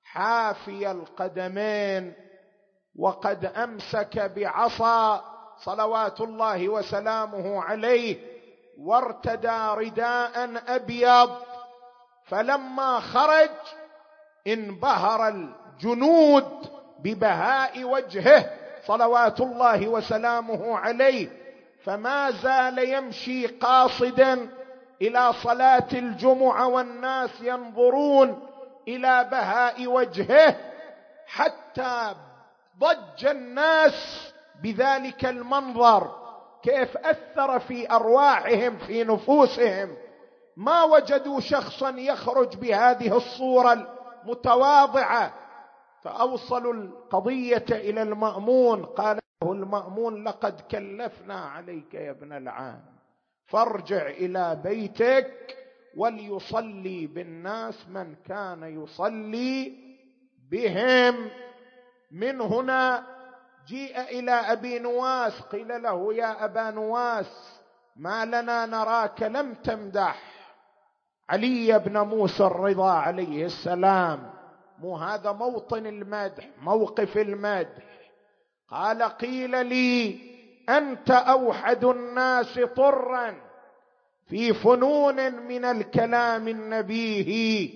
[0.04, 2.14] حافي القدمين
[3.00, 5.24] وقد أمسك بعصا
[5.58, 8.18] صلوات الله وسلامه عليه
[8.80, 11.36] وارتدى رداء أبيض
[12.26, 13.50] فلما خرج
[14.48, 16.70] انبهر الجنود
[17.00, 18.50] ببهاء وجهه
[18.88, 21.30] صلوات الله وسلامه عليه
[21.84, 24.50] فما زال يمشي قاصدا
[25.02, 28.48] إلى صلاة الجمعة والناس ينظرون
[28.88, 30.56] إلى بهاء وجهه
[31.28, 32.16] حتى
[32.80, 33.94] ضج الناس
[34.64, 36.26] بذلك المنظر.
[36.64, 39.98] كيف أثر في أرواحهم في نفوسهم.
[40.58, 43.88] ما وجدوا شخصا يخرج بهذه الصورة
[44.26, 45.34] متواضعه
[46.04, 48.86] فأوصلوا القضية إلى المأمون.
[48.86, 52.82] قال له المأمون لقد كلفنا عليك يا ابن العام
[53.48, 55.58] فارجع إلى بيتك
[55.98, 59.74] وليصلي بالناس من كان يصلي
[60.52, 61.30] بهم.
[62.12, 63.04] من هنا
[63.68, 67.60] جيء إلى أبي نواس قيل له يا أبا نواس
[67.96, 70.22] ما لنا نراك لم تمدح.
[71.30, 74.34] علي بن موسى الرضا عليه السلام
[74.80, 77.84] مو هذا موطن المدح موقف المدح.
[78.70, 80.20] قال قيل لي
[80.70, 83.36] أنت أوحد الناس طرا
[84.28, 87.70] في فنون من الكلام النبيه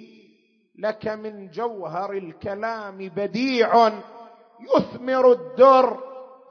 [0.79, 3.91] لك من جوهر الكلام بديع.
[4.59, 5.97] يثمر الدر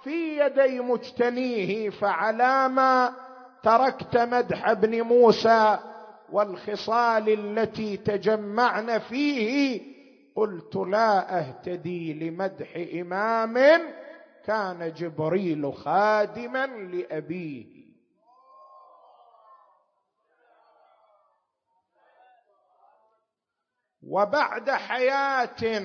[0.02, 2.68] في يدي مجتنيه فعلى
[3.62, 5.78] تركت مدح ابن موسى
[6.32, 9.80] والخصال التي تجمعن فيه
[10.36, 12.68] قلت لا أهتدي لمدح
[13.00, 13.80] إمام
[14.44, 17.78] كان جبريل خادما لأبيه.
[24.02, 25.82] وبعد حياة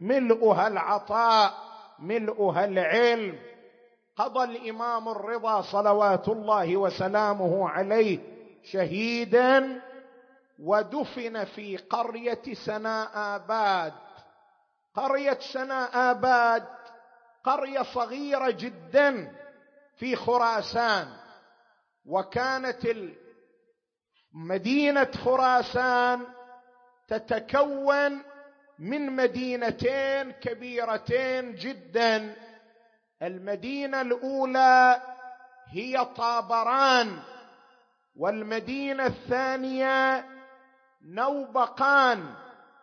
[0.00, 1.54] ملؤها العطاء
[1.98, 3.38] ملؤها العلم.
[4.16, 8.18] قضى الإمام الرضا صلوات الله وسلامه عليه
[8.64, 9.82] شهيدا
[10.62, 13.92] ودفن في قرية سناء آباد.
[14.94, 16.66] قرية سناء آباد
[17.44, 19.32] قرية صغيرة جدا
[19.96, 21.08] في خراسان.
[22.06, 22.86] وكانت
[24.34, 26.20] مدينة خراسان
[27.08, 28.22] تتكون
[28.80, 32.34] من مدينتين كبيرتين جدا.
[33.22, 35.02] المدينة الأولى
[35.68, 37.18] هي طابران
[38.16, 40.24] والمدينة الثانية
[41.04, 42.34] نوبقان.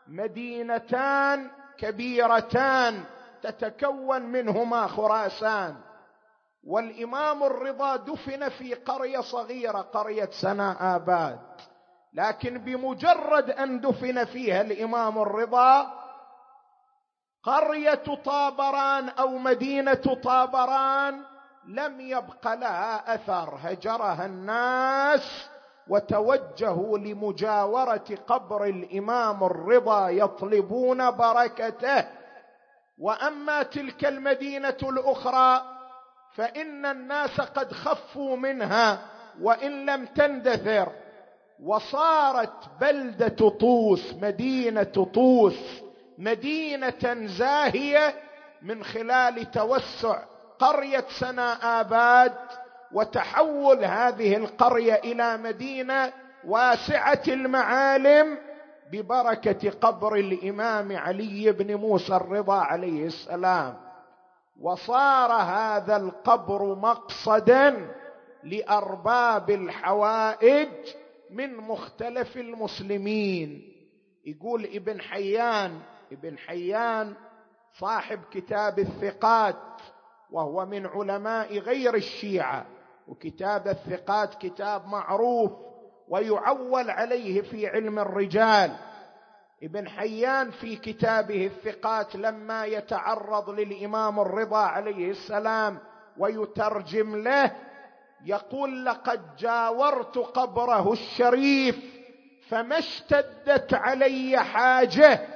[0.08, 3.04] مدينتان كبيرتان
[3.42, 5.76] تتكون منهما خراسان.
[6.64, 11.57] والإمام الرضا دفن في قرية صغيرة قرية سنا آباد.
[12.14, 15.94] لكن بمجرد أن دفن فيها الإمام الرضا
[17.44, 21.22] قرية طابران أو مدينة طابران
[21.68, 23.58] لم يبق لها أثر.
[23.64, 25.50] هجرها الناس
[25.88, 32.08] وتوجهوا لمجاورة قبر الإمام الرضا يطلبون بركته.
[33.00, 35.62] وأما تلك المدينة الأخرى
[36.36, 39.00] فإن الناس قد خفوا منها
[39.42, 40.92] وإن لم تندثر.
[41.64, 44.84] وصارت بلدة طوس مدينة
[45.14, 45.82] طوس
[46.18, 48.14] مدينة زاهية
[48.62, 50.20] من خلال توسع
[50.60, 52.34] قرية سنا آباد
[52.92, 56.14] وتحول هذه القرية إلى مدينة
[56.48, 58.38] واسعة المعالم
[58.92, 63.78] ببركة قبر الإمام علي بن موسى الرضا عليه السلام.
[64.62, 67.88] وصار هذا القبر مقصدا
[68.44, 70.70] لأرباب الحوائج
[71.32, 73.74] من مختلف المسلمين.
[74.26, 75.80] يقول ابن حيان
[76.12, 77.14] ابن حيان
[77.80, 79.56] صاحب كتاب الثقات
[80.32, 82.66] وهو من علماء غير الشيعة.
[83.08, 85.52] وكتاب الثقات كتاب معروف
[86.10, 88.76] ويعول عليه في علم الرجال.
[89.64, 95.80] ابن حيان في كتابه الثقات لما يتعرض للإمام الرضا عليه السلام
[96.18, 97.56] ويترجم له
[98.26, 101.98] يقول لقد جاورت قبره الشريف
[102.50, 105.28] فما اشتدت علي حاجة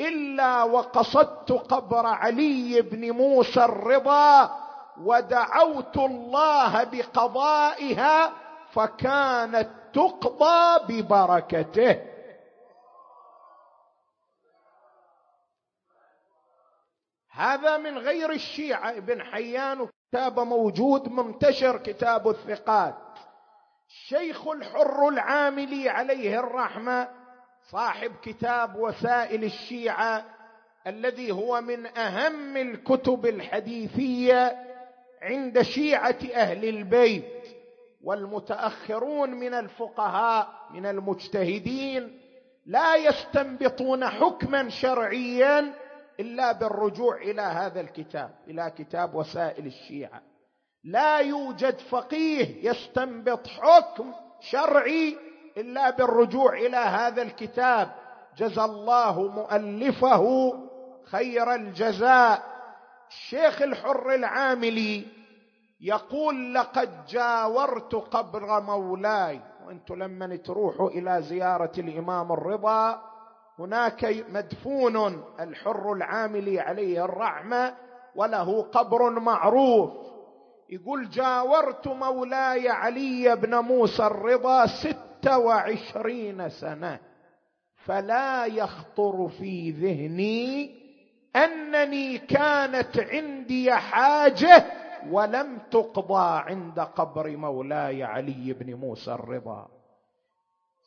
[0.00, 4.60] إلا وقصدت قبر علي بن موسى الرضا
[5.00, 8.32] ودعوت الله بقضائها
[8.72, 12.02] فكانت تقضى ببركته.
[17.30, 22.94] هذا من غير الشيعة ابن حيان كتاب موجود منتشر كتاب الثقات.
[23.88, 27.08] الشيخ الحر العاملي عليه الرحمة
[27.70, 30.24] صاحب كتاب وسائل الشيعة
[30.86, 34.56] الذي هو من أهم الكتب الحديثية
[35.22, 37.32] عند شيعة أهل البيت.
[38.04, 42.20] والمتأخرون من الفقهاء من المجتهدين
[42.66, 45.74] لا يستنبطون حكما شرعيا
[46.20, 50.22] إلا بالرجوع إلى هذا الكتاب إلى كتاب وسائل الشيعة.
[50.84, 55.16] لا يوجد فقيه يستنبط حكم شرعي
[55.56, 57.90] إلا بالرجوع إلى هذا الكتاب.
[58.36, 60.52] جزى الله مؤلفه
[61.04, 62.42] خير الجزاء.
[63.08, 65.06] الشيخ الحر العاملي
[65.80, 69.40] يقول لقد جاورت قبر مولاي.
[69.66, 73.02] وأنتم لما تروحوا إلى زيارة الإمام الرضا
[73.58, 77.74] هناك مدفون الحر العاملي عليه الرحمة
[78.14, 79.90] وله قبر معروف.
[80.70, 87.00] يقول جاورت مولاي علي بن موسى الرضا ست وعشرين سنة.
[87.84, 90.76] فلا يخطر في ذهني
[91.36, 94.64] أنني كانت عندي حاجة
[95.10, 99.68] ولم تقضى عند قبر مولاي علي بن موسى الرضا.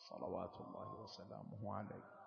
[0.09, 2.18] صلوات الله وسلامه عليه.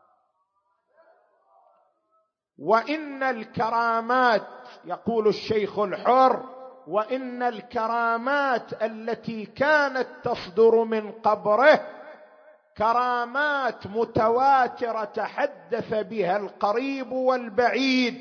[2.59, 4.43] وإن الكرامات
[4.85, 6.43] يقول الشيخ الحر
[6.87, 11.81] وإن الكرامات التي كانت تصدر من قبره
[12.79, 18.21] كرامات متواترة تحدث بها القريب والبعيد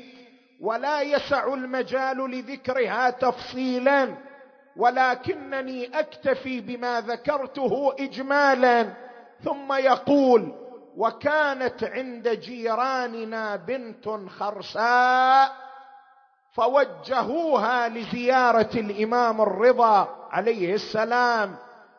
[0.60, 4.14] ولا يسع المجال لذكرها تفصيلا
[4.76, 8.92] ولكنني أكتفي بما ذكرته اجمالا
[9.44, 10.61] ثم يقول
[10.96, 15.52] وكانت عند جيراننا بنت خرساء
[16.52, 21.56] فوجهوها لزيارة الإمام الرضا عليه السلام.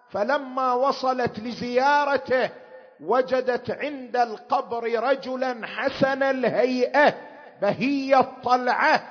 [0.10, 2.50] فلما وصلت لزيارته
[3.04, 7.14] وجدت عند القبر رجلا حسن الهيئة
[7.62, 9.04] بهي الطلعة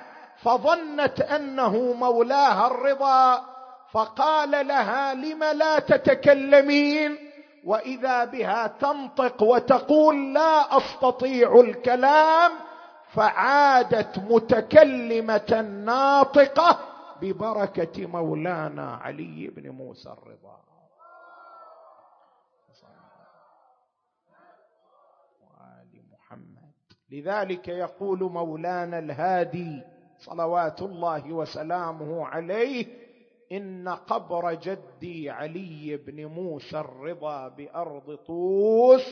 [0.42, 3.44] فظنت أنه مولاها الرضا.
[3.92, 7.31] فقال لها لم لا تتكلمين؟
[7.64, 12.52] وإذا بها تنطق وتقول لا أستطيع الكلام
[13.12, 16.78] فعادت متكلمة ناطقة
[17.20, 20.62] ببركة مولانا علي بن موسى الرضا.
[27.10, 29.82] لذلك يقول مولانا الهادي
[30.18, 33.01] صلوات الله وسلامه عليه
[33.52, 39.06] إن قبر جدي علي بن موسى الرضا بأرض طوس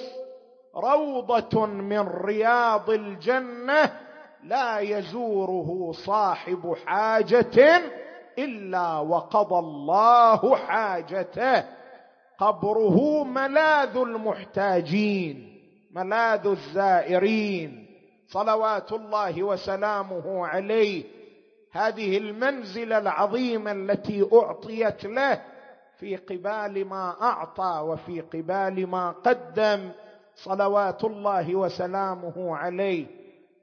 [0.76, 3.92] روضة من رياض الجنة
[4.44, 7.82] لا يزوره صاحب حاجة
[8.38, 11.64] إلا وقضى الله حاجته.
[12.38, 15.60] قبره ملاذ المحتاجين
[15.90, 17.86] ملاذ الزائرين.
[18.28, 21.19] صلوات الله وسلامه عليه.
[21.72, 25.42] هذه المنزلة العظيمة التي أعطيت له
[25.98, 29.90] في قبال ما أعطى وفي قبال ما قدم
[30.34, 33.06] صلوات الله وسلامه عليه.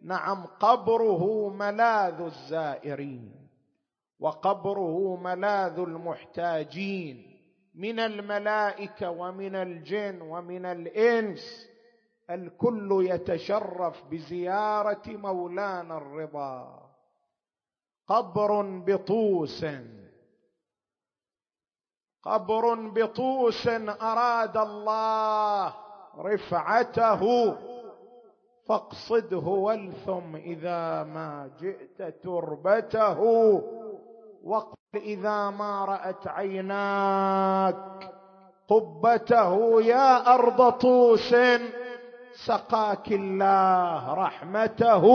[0.02, 3.32] نعم قبره ملاذ الزائرين
[4.20, 7.40] وقبره ملاذ المحتاجين
[7.76, 11.68] من الملائكة ومن الجن ومن الإنس.
[12.30, 16.87] الكل يتشرف بزيارة مولانا الرضا.
[18.08, 19.66] قبر بطوس.
[22.24, 23.68] قبر بطوس
[24.02, 25.74] أراد الله
[26.18, 27.54] رفعته.
[28.68, 33.20] فاقصده والثم إذا ما جئت تربته.
[34.44, 38.14] وقل إذا ما رأت عيناك
[38.68, 39.82] قبته.
[39.82, 41.36] يا أرض طوس
[42.46, 45.06] سقاك الله رحمته.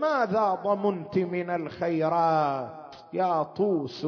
[0.00, 4.06] ماذا ضمنت من الخيرات يا طوس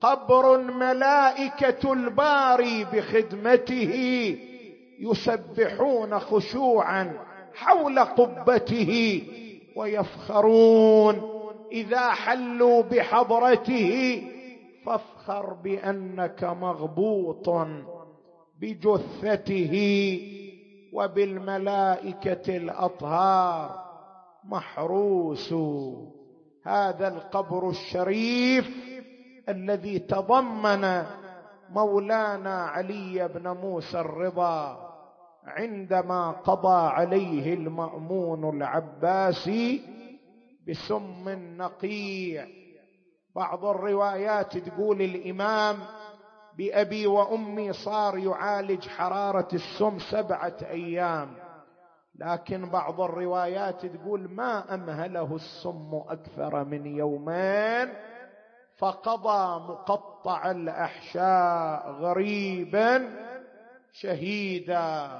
[0.00, 3.94] قبر ملائكه الباري بخدمته
[5.00, 7.12] يسبحون خشوعا
[7.54, 9.22] حول قبته
[9.76, 11.40] ويفخرون.
[11.72, 14.22] إذا حلوا بحضرته
[14.86, 17.66] فافخر بأنك مغبوط
[18.60, 19.74] بجثته
[20.92, 23.89] وبالملائكة الأطهار.
[24.44, 25.52] محروس.
[26.66, 28.68] هذا القبر الشريف
[29.48, 31.04] الذي تضمن
[31.70, 34.90] مولانا علي بن موسى الرضا
[35.46, 39.82] عندما قضى عليه المأمون العباسي
[40.68, 42.46] بسم نقيع.
[43.36, 45.76] بعض الروايات تقول الإمام
[46.58, 51.39] بأبي وأمي صار يعالج حرارة السم سبعة أيام.
[52.20, 57.88] لكن بعض الروايات تقول ما أمهله السم أكثر من يومين
[58.78, 63.16] فقضى مقطع الأحشاء غريبا
[63.92, 65.10] شهيدا.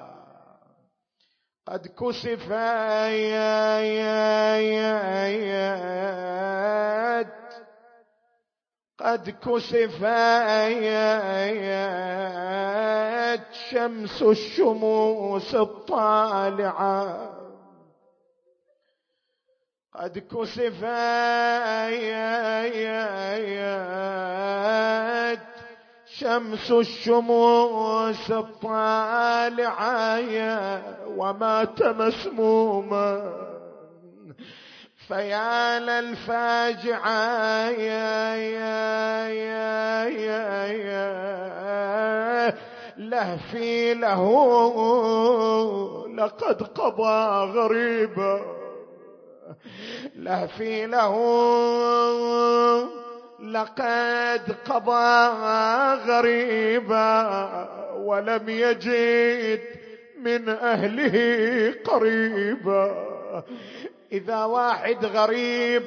[1.67, 3.41] قد كسف آيات
[9.01, 11.01] قد كسف آيات
[13.71, 17.31] شمس الشموس الطالعة.
[19.95, 22.11] قد كسف آيات
[26.07, 30.11] شمس الشموس الطالعة.
[31.17, 33.50] ومات مسموما
[35.11, 42.55] فيا للفاجعة يا يا يا يا يا.
[42.99, 44.25] لهفي له
[46.17, 48.41] لقد قضى غريبا.
[50.17, 51.15] لهفي له
[53.43, 55.29] لقد قضى
[56.11, 57.29] غريبا.
[57.97, 59.61] ولم يجد
[60.19, 63.11] من أهله قريبا.
[64.13, 65.83] إذا واحد غريب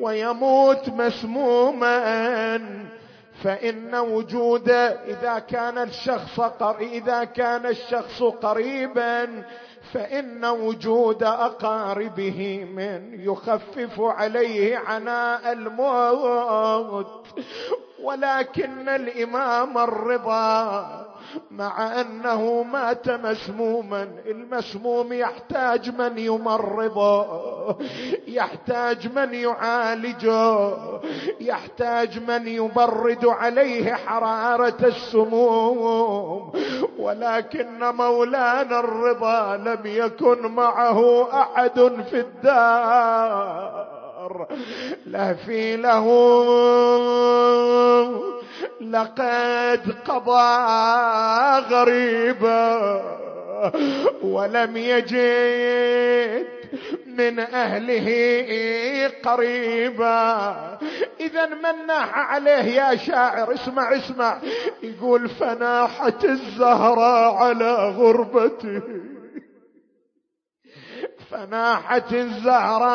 [0.00, 2.58] ويموت مسموما
[3.42, 6.40] فإن وجوده إذا كان الشخص
[6.80, 9.44] إذا كان الشخص قريبا
[9.92, 17.26] فإن وجود أقاربه من يخفف عليه عناء الموت.
[18.02, 21.11] ولكن الإمام الرضا
[21.50, 24.08] مع أنه مات مسموما.
[24.26, 27.26] المسموم يحتاج من يمرضه
[28.28, 30.70] يحتاج من يعالجه
[31.40, 36.52] يحتاج من يبرد عليه حرارة السموم.
[36.98, 41.80] ولكن مولانا الرضا لم يكن معه أحد
[42.10, 43.72] في الدار
[45.06, 46.06] لا في له
[48.80, 50.52] لقد قضى
[51.74, 53.02] غريبا
[54.22, 56.46] ولم يجد
[57.06, 58.08] من أهله
[59.24, 60.78] قريبا.
[61.20, 64.38] إذا من ناح عليه يا شاعر اسمع اسمع.
[64.82, 68.82] يقول فناحت الزهراء على غربته
[71.30, 72.92] فناحت الزهراء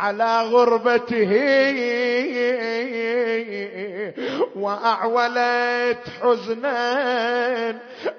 [0.00, 1.32] على غربته.
[4.56, 6.80] وأعولت حزنا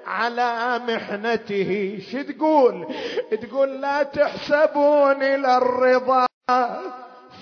[0.06, 1.98] على محنته.
[2.12, 2.86] شو تقول؟
[3.42, 6.26] تقول لا تحسبون إلى الرضا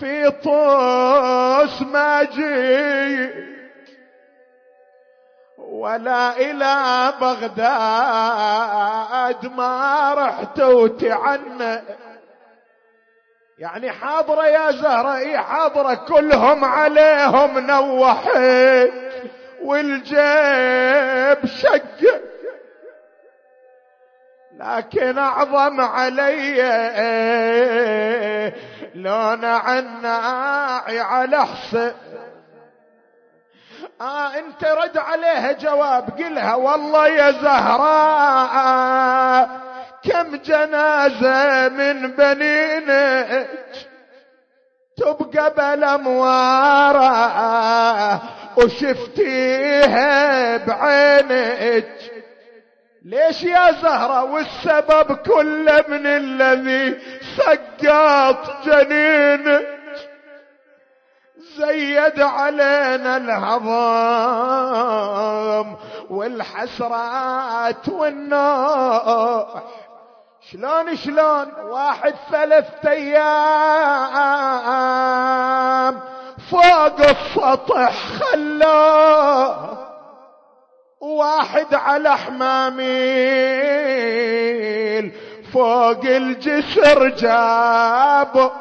[0.00, 3.50] في طوس ما جيت
[5.58, 8.66] ولا إلى بغداد
[9.56, 11.82] ما رحت وتعنى.
[13.60, 18.90] يعني حاضرة يا زهرة اي حاضرة كلهم عليهم نوحت
[19.62, 22.20] والجيب شق.
[24.56, 26.62] لكن أعظم علي
[28.94, 31.92] لون عناعي على حسن
[34.00, 38.70] آه انت رد عليها جواب قلها والله يا زهراء.
[40.04, 43.48] كم جنازة من بنينك
[44.96, 47.10] تبقى بالأموارة
[48.56, 51.88] وشفتيها بعينك.
[53.04, 56.98] ليش يا زهرة والسبب كله من الذي
[57.36, 59.80] سقط جنينك؟
[61.58, 63.18] زيد علينا
[64.40, 65.76] الهضم
[66.10, 69.62] والحسرات والنوح
[70.52, 73.20] شلون شلون؟ واحد ثلاثة أيام.
[76.50, 79.78] فوق السطح خلاه
[81.00, 82.90] واحد على حماميل.
[85.52, 88.52] فوق الجسر جابه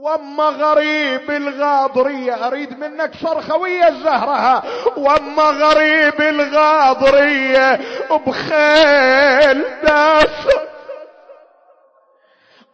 [0.00, 4.62] وأما غريب الغاضرية أريد منك صرخة ويا الزهرة
[4.96, 7.80] وأما غريب الغاضرية
[8.26, 10.48] بخيل داس.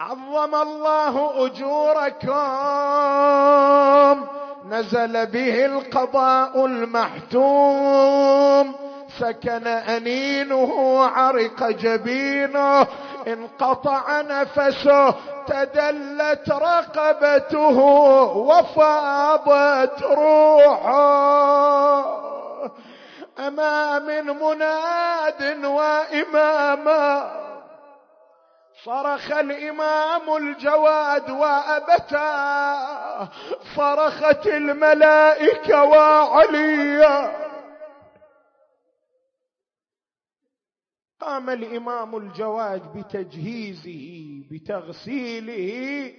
[0.01, 2.35] عظم الله أجوركم.
[4.69, 8.05] نزل به القضاء المحتوم.
[9.21, 12.87] سكن أنينه عرق جبينه.
[13.27, 15.15] انقطع نفسه
[15.47, 17.79] تدلت رقبته
[18.37, 21.05] وفاضت روحه.
[23.39, 27.31] اما من مناد واماما
[28.85, 33.29] صرخ الإمام الجواد وابتا
[33.77, 37.44] صرخت الملائكة وعليا.
[41.25, 46.13] قام الإمام الجواد بتجهيزه بتغسيله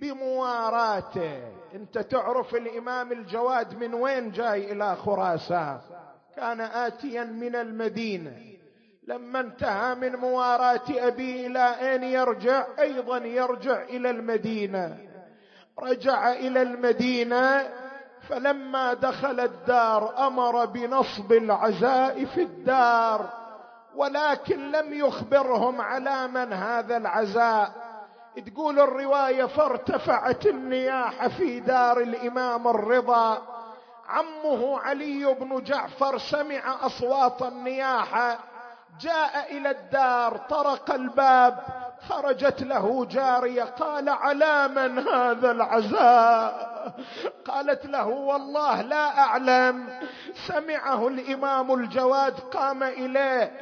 [0.00, 1.40] بمواراته.
[1.74, 5.80] أنت تعرف الإمام الجواد من وين جاي إلى خراسان؟
[6.36, 8.36] كان اتيا من المدينة.
[9.08, 14.96] لما انتهى من مواراة ابيه إلى أين يرجع؟ أيضا يرجع إلى المدينة.
[15.78, 17.68] رجع إلى المدينة
[18.28, 23.37] فلما دخل الدار أمر بنصب العزاء في الدار.
[23.94, 27.72] ولكن لم يخبرهم على من هذا العزاء.
[28.46, 33.42] تقول الرواية فارتفعت النياحة في دار الإمام الرضا.
[34.08, 38.38] عمه علي بن جعفر سمع أصوات النياحة.
[39.00, 41.58] جاء إلى الدار طرق الباب
[42.08, 46.67] خرجت له جارية قال على من هذا العزاء؟
[47.48, 49.88] قالت له والله لا أعلم.
[50.46, 53.52] سمعه الإمام الجواد قام إليه.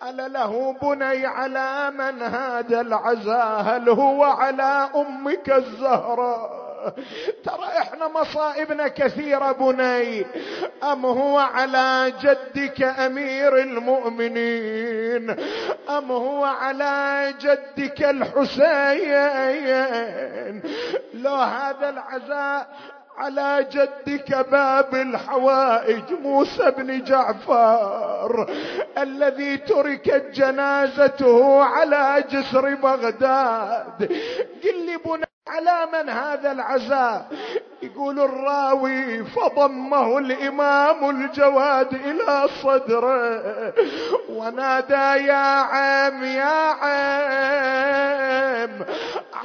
[0.00, 6.59] قال له بني على من هذا العزاء؟ هل هو على أمك الزهراء؟
[7.44, 10.26] ترى إحنا مصائبنا كثيرة بني.
[10.82, 15.30] أم هو على جدك أمير المؤمنين؟
[15.88, 19.60] أم هو على جدك الحسين؟
[21.14, 22.68] لو هذا العزاء
[23.16, 28.50] على جدك باب الحوائج موسى بن جعفر
[28.98, 34.12] الذي تركت جنازته على جسر بغداد.
[34.64, 34.98] قل لي
[35.48, 37.26] على من هذا العزاء؟
[37.82, 43.72] يقول الراوي فضمه الإمام الجواد إلى صدره.
[44.30, 47.30] ونادى يا عم يا عم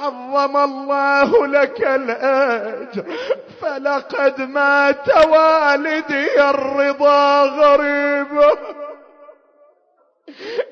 [0.00, 3.04] عظم الله لك الأجر.
[3.60, 8.58] فلقد مات والدي الرضا غريبا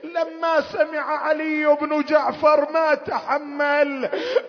[0.05, 4.09] لما سمع علي بن جعفر ما تحمل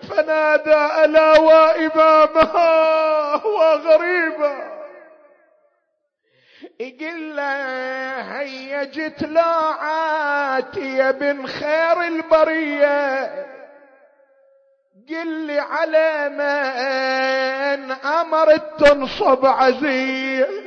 [0.09, 4.75] فنادى ألا وإمامها وغريبا
[6.79, 13.45] يقول له هيا جت لاعاتي يا بن خير البرية.
[15.09, 20.65] قل على من أمرت تنصب عزيز.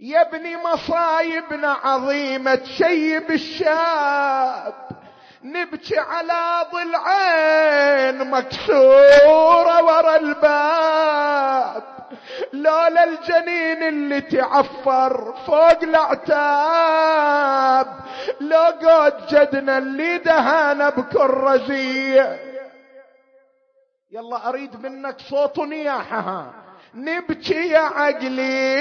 [0.00, 4.74] يا ابني مصايبنا عظيمة تشيب الشاب.
[5.42, 11.82] نبكي على ضلعين مكسورة ورا الباب.
[12.62, 17.28] لولا الجنين اللي تعفر فوق الأعتاب.
[18.40, 22.40] لو قد جدنا اللي دهانا بكل رزية
[24.12, 26.52] يلا أريد منك صوت نياحها
[26.94, 28.78] نبكي يا عقلي.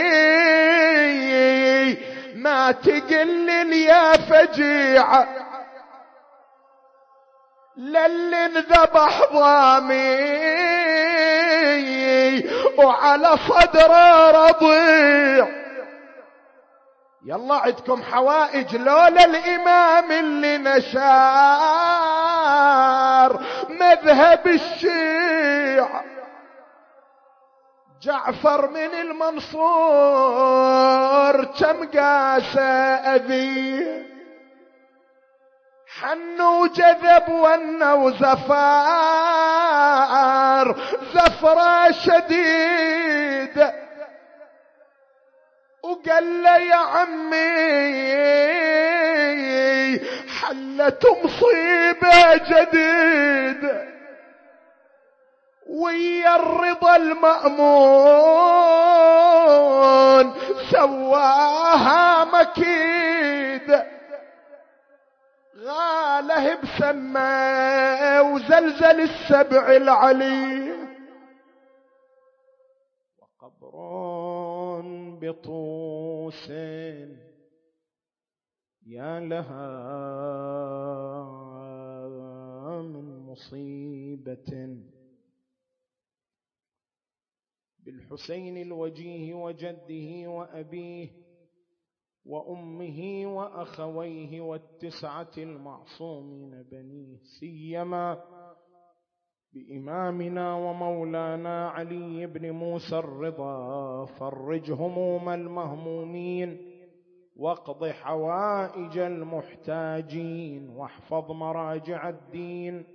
[2.35, 5.27] ما تقلل يا فجيعة.
[7.77, 10.47] للي انذبح ضامي.
[12.77, 15.47] وعلى صدره رضيع.
[17.25, 20.97] يلا عندكم حوائج لولا الإمام اللي نشار.
[23.69, 26.03] مذهب الشيعة.
[28.01, 30.37] جعفر من المنصور.
[31.45, 32.59] كم قاسى
[33.15, 34.16] أذي
[36.01, 38.47] حن وجذب ون وزفار
[41.13, 43.71] زفرة شديد.
[45.83, 47.37] وقال له يا عمي
[50.39, 53.87] حلت مصيبة جديدة
[55.69, 57.67] ويا الرضا المأمون
[60.71, 63.06] سواها مكيد
[65.67, 70.71] غاله بسمه وزلزل السبع العلي
[73.17, 73.75] وقبر
[75.21, 76.49] بطوس
[78.85, 79.67] يا لها
[82.81, 84.77] من مصيبة.
[87.79, 91.09] بالحسين الوجيه وجده وأبيه
[92.27, 98.23] وأمه وأخويه والتسعة المعصومين بنيه سيما
[99.53, 106.57] بإمامنا ومولانا علي بن موسى الرضا فرج هموم المهمومين
[107.35, 112.85] واقض حوائج المحتاجين واحفظ مراجع الدين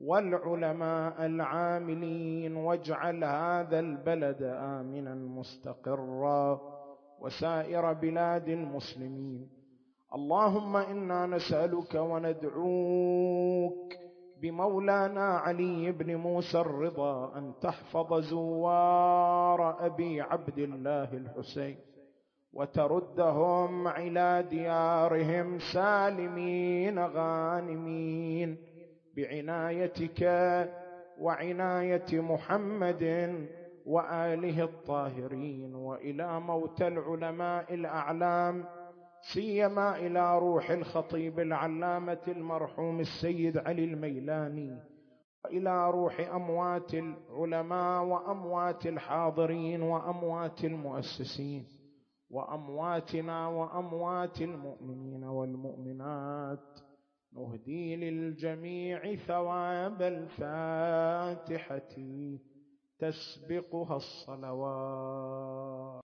[0.00, 6.60] والعلماء العاملين واجعل هذا البلد آمنا مستقرا
[7.20, 9.48] وسائر بلاد المسلمين.
[10.14, 13.94] اللهم إنا نسألك وندعوك
[14.42, 21.76] بمولانا علي بن موسى الرضا أن تحفظ زوار أبي عبد الله الحسين
[22.52, 28.56] وتردهم إلى ديارهم سالمين غانمين
[29.16, 30.22] بعنايتك
[31.20, 33.02] وعناية محمد
[33.88, 38.64] وآله الطاهرين وإلى موتى العلماء الأعلام
[39.34, 44.78] سيما إلى روح الخطيب العلامة المرحوم السيد علي الميلاني
[45.46, 51.66] إلى روح أموات العلماء وأموات الحاضرين وأموات المؤسسين
[52.30, 56.78] وأمواتنا وأموات المؤمنين والمؤمنات.
[57.32, 61.96] نهدي للجميع ثواب الفاتحة.
[62.98, 65.88] تسبقها الصلوات.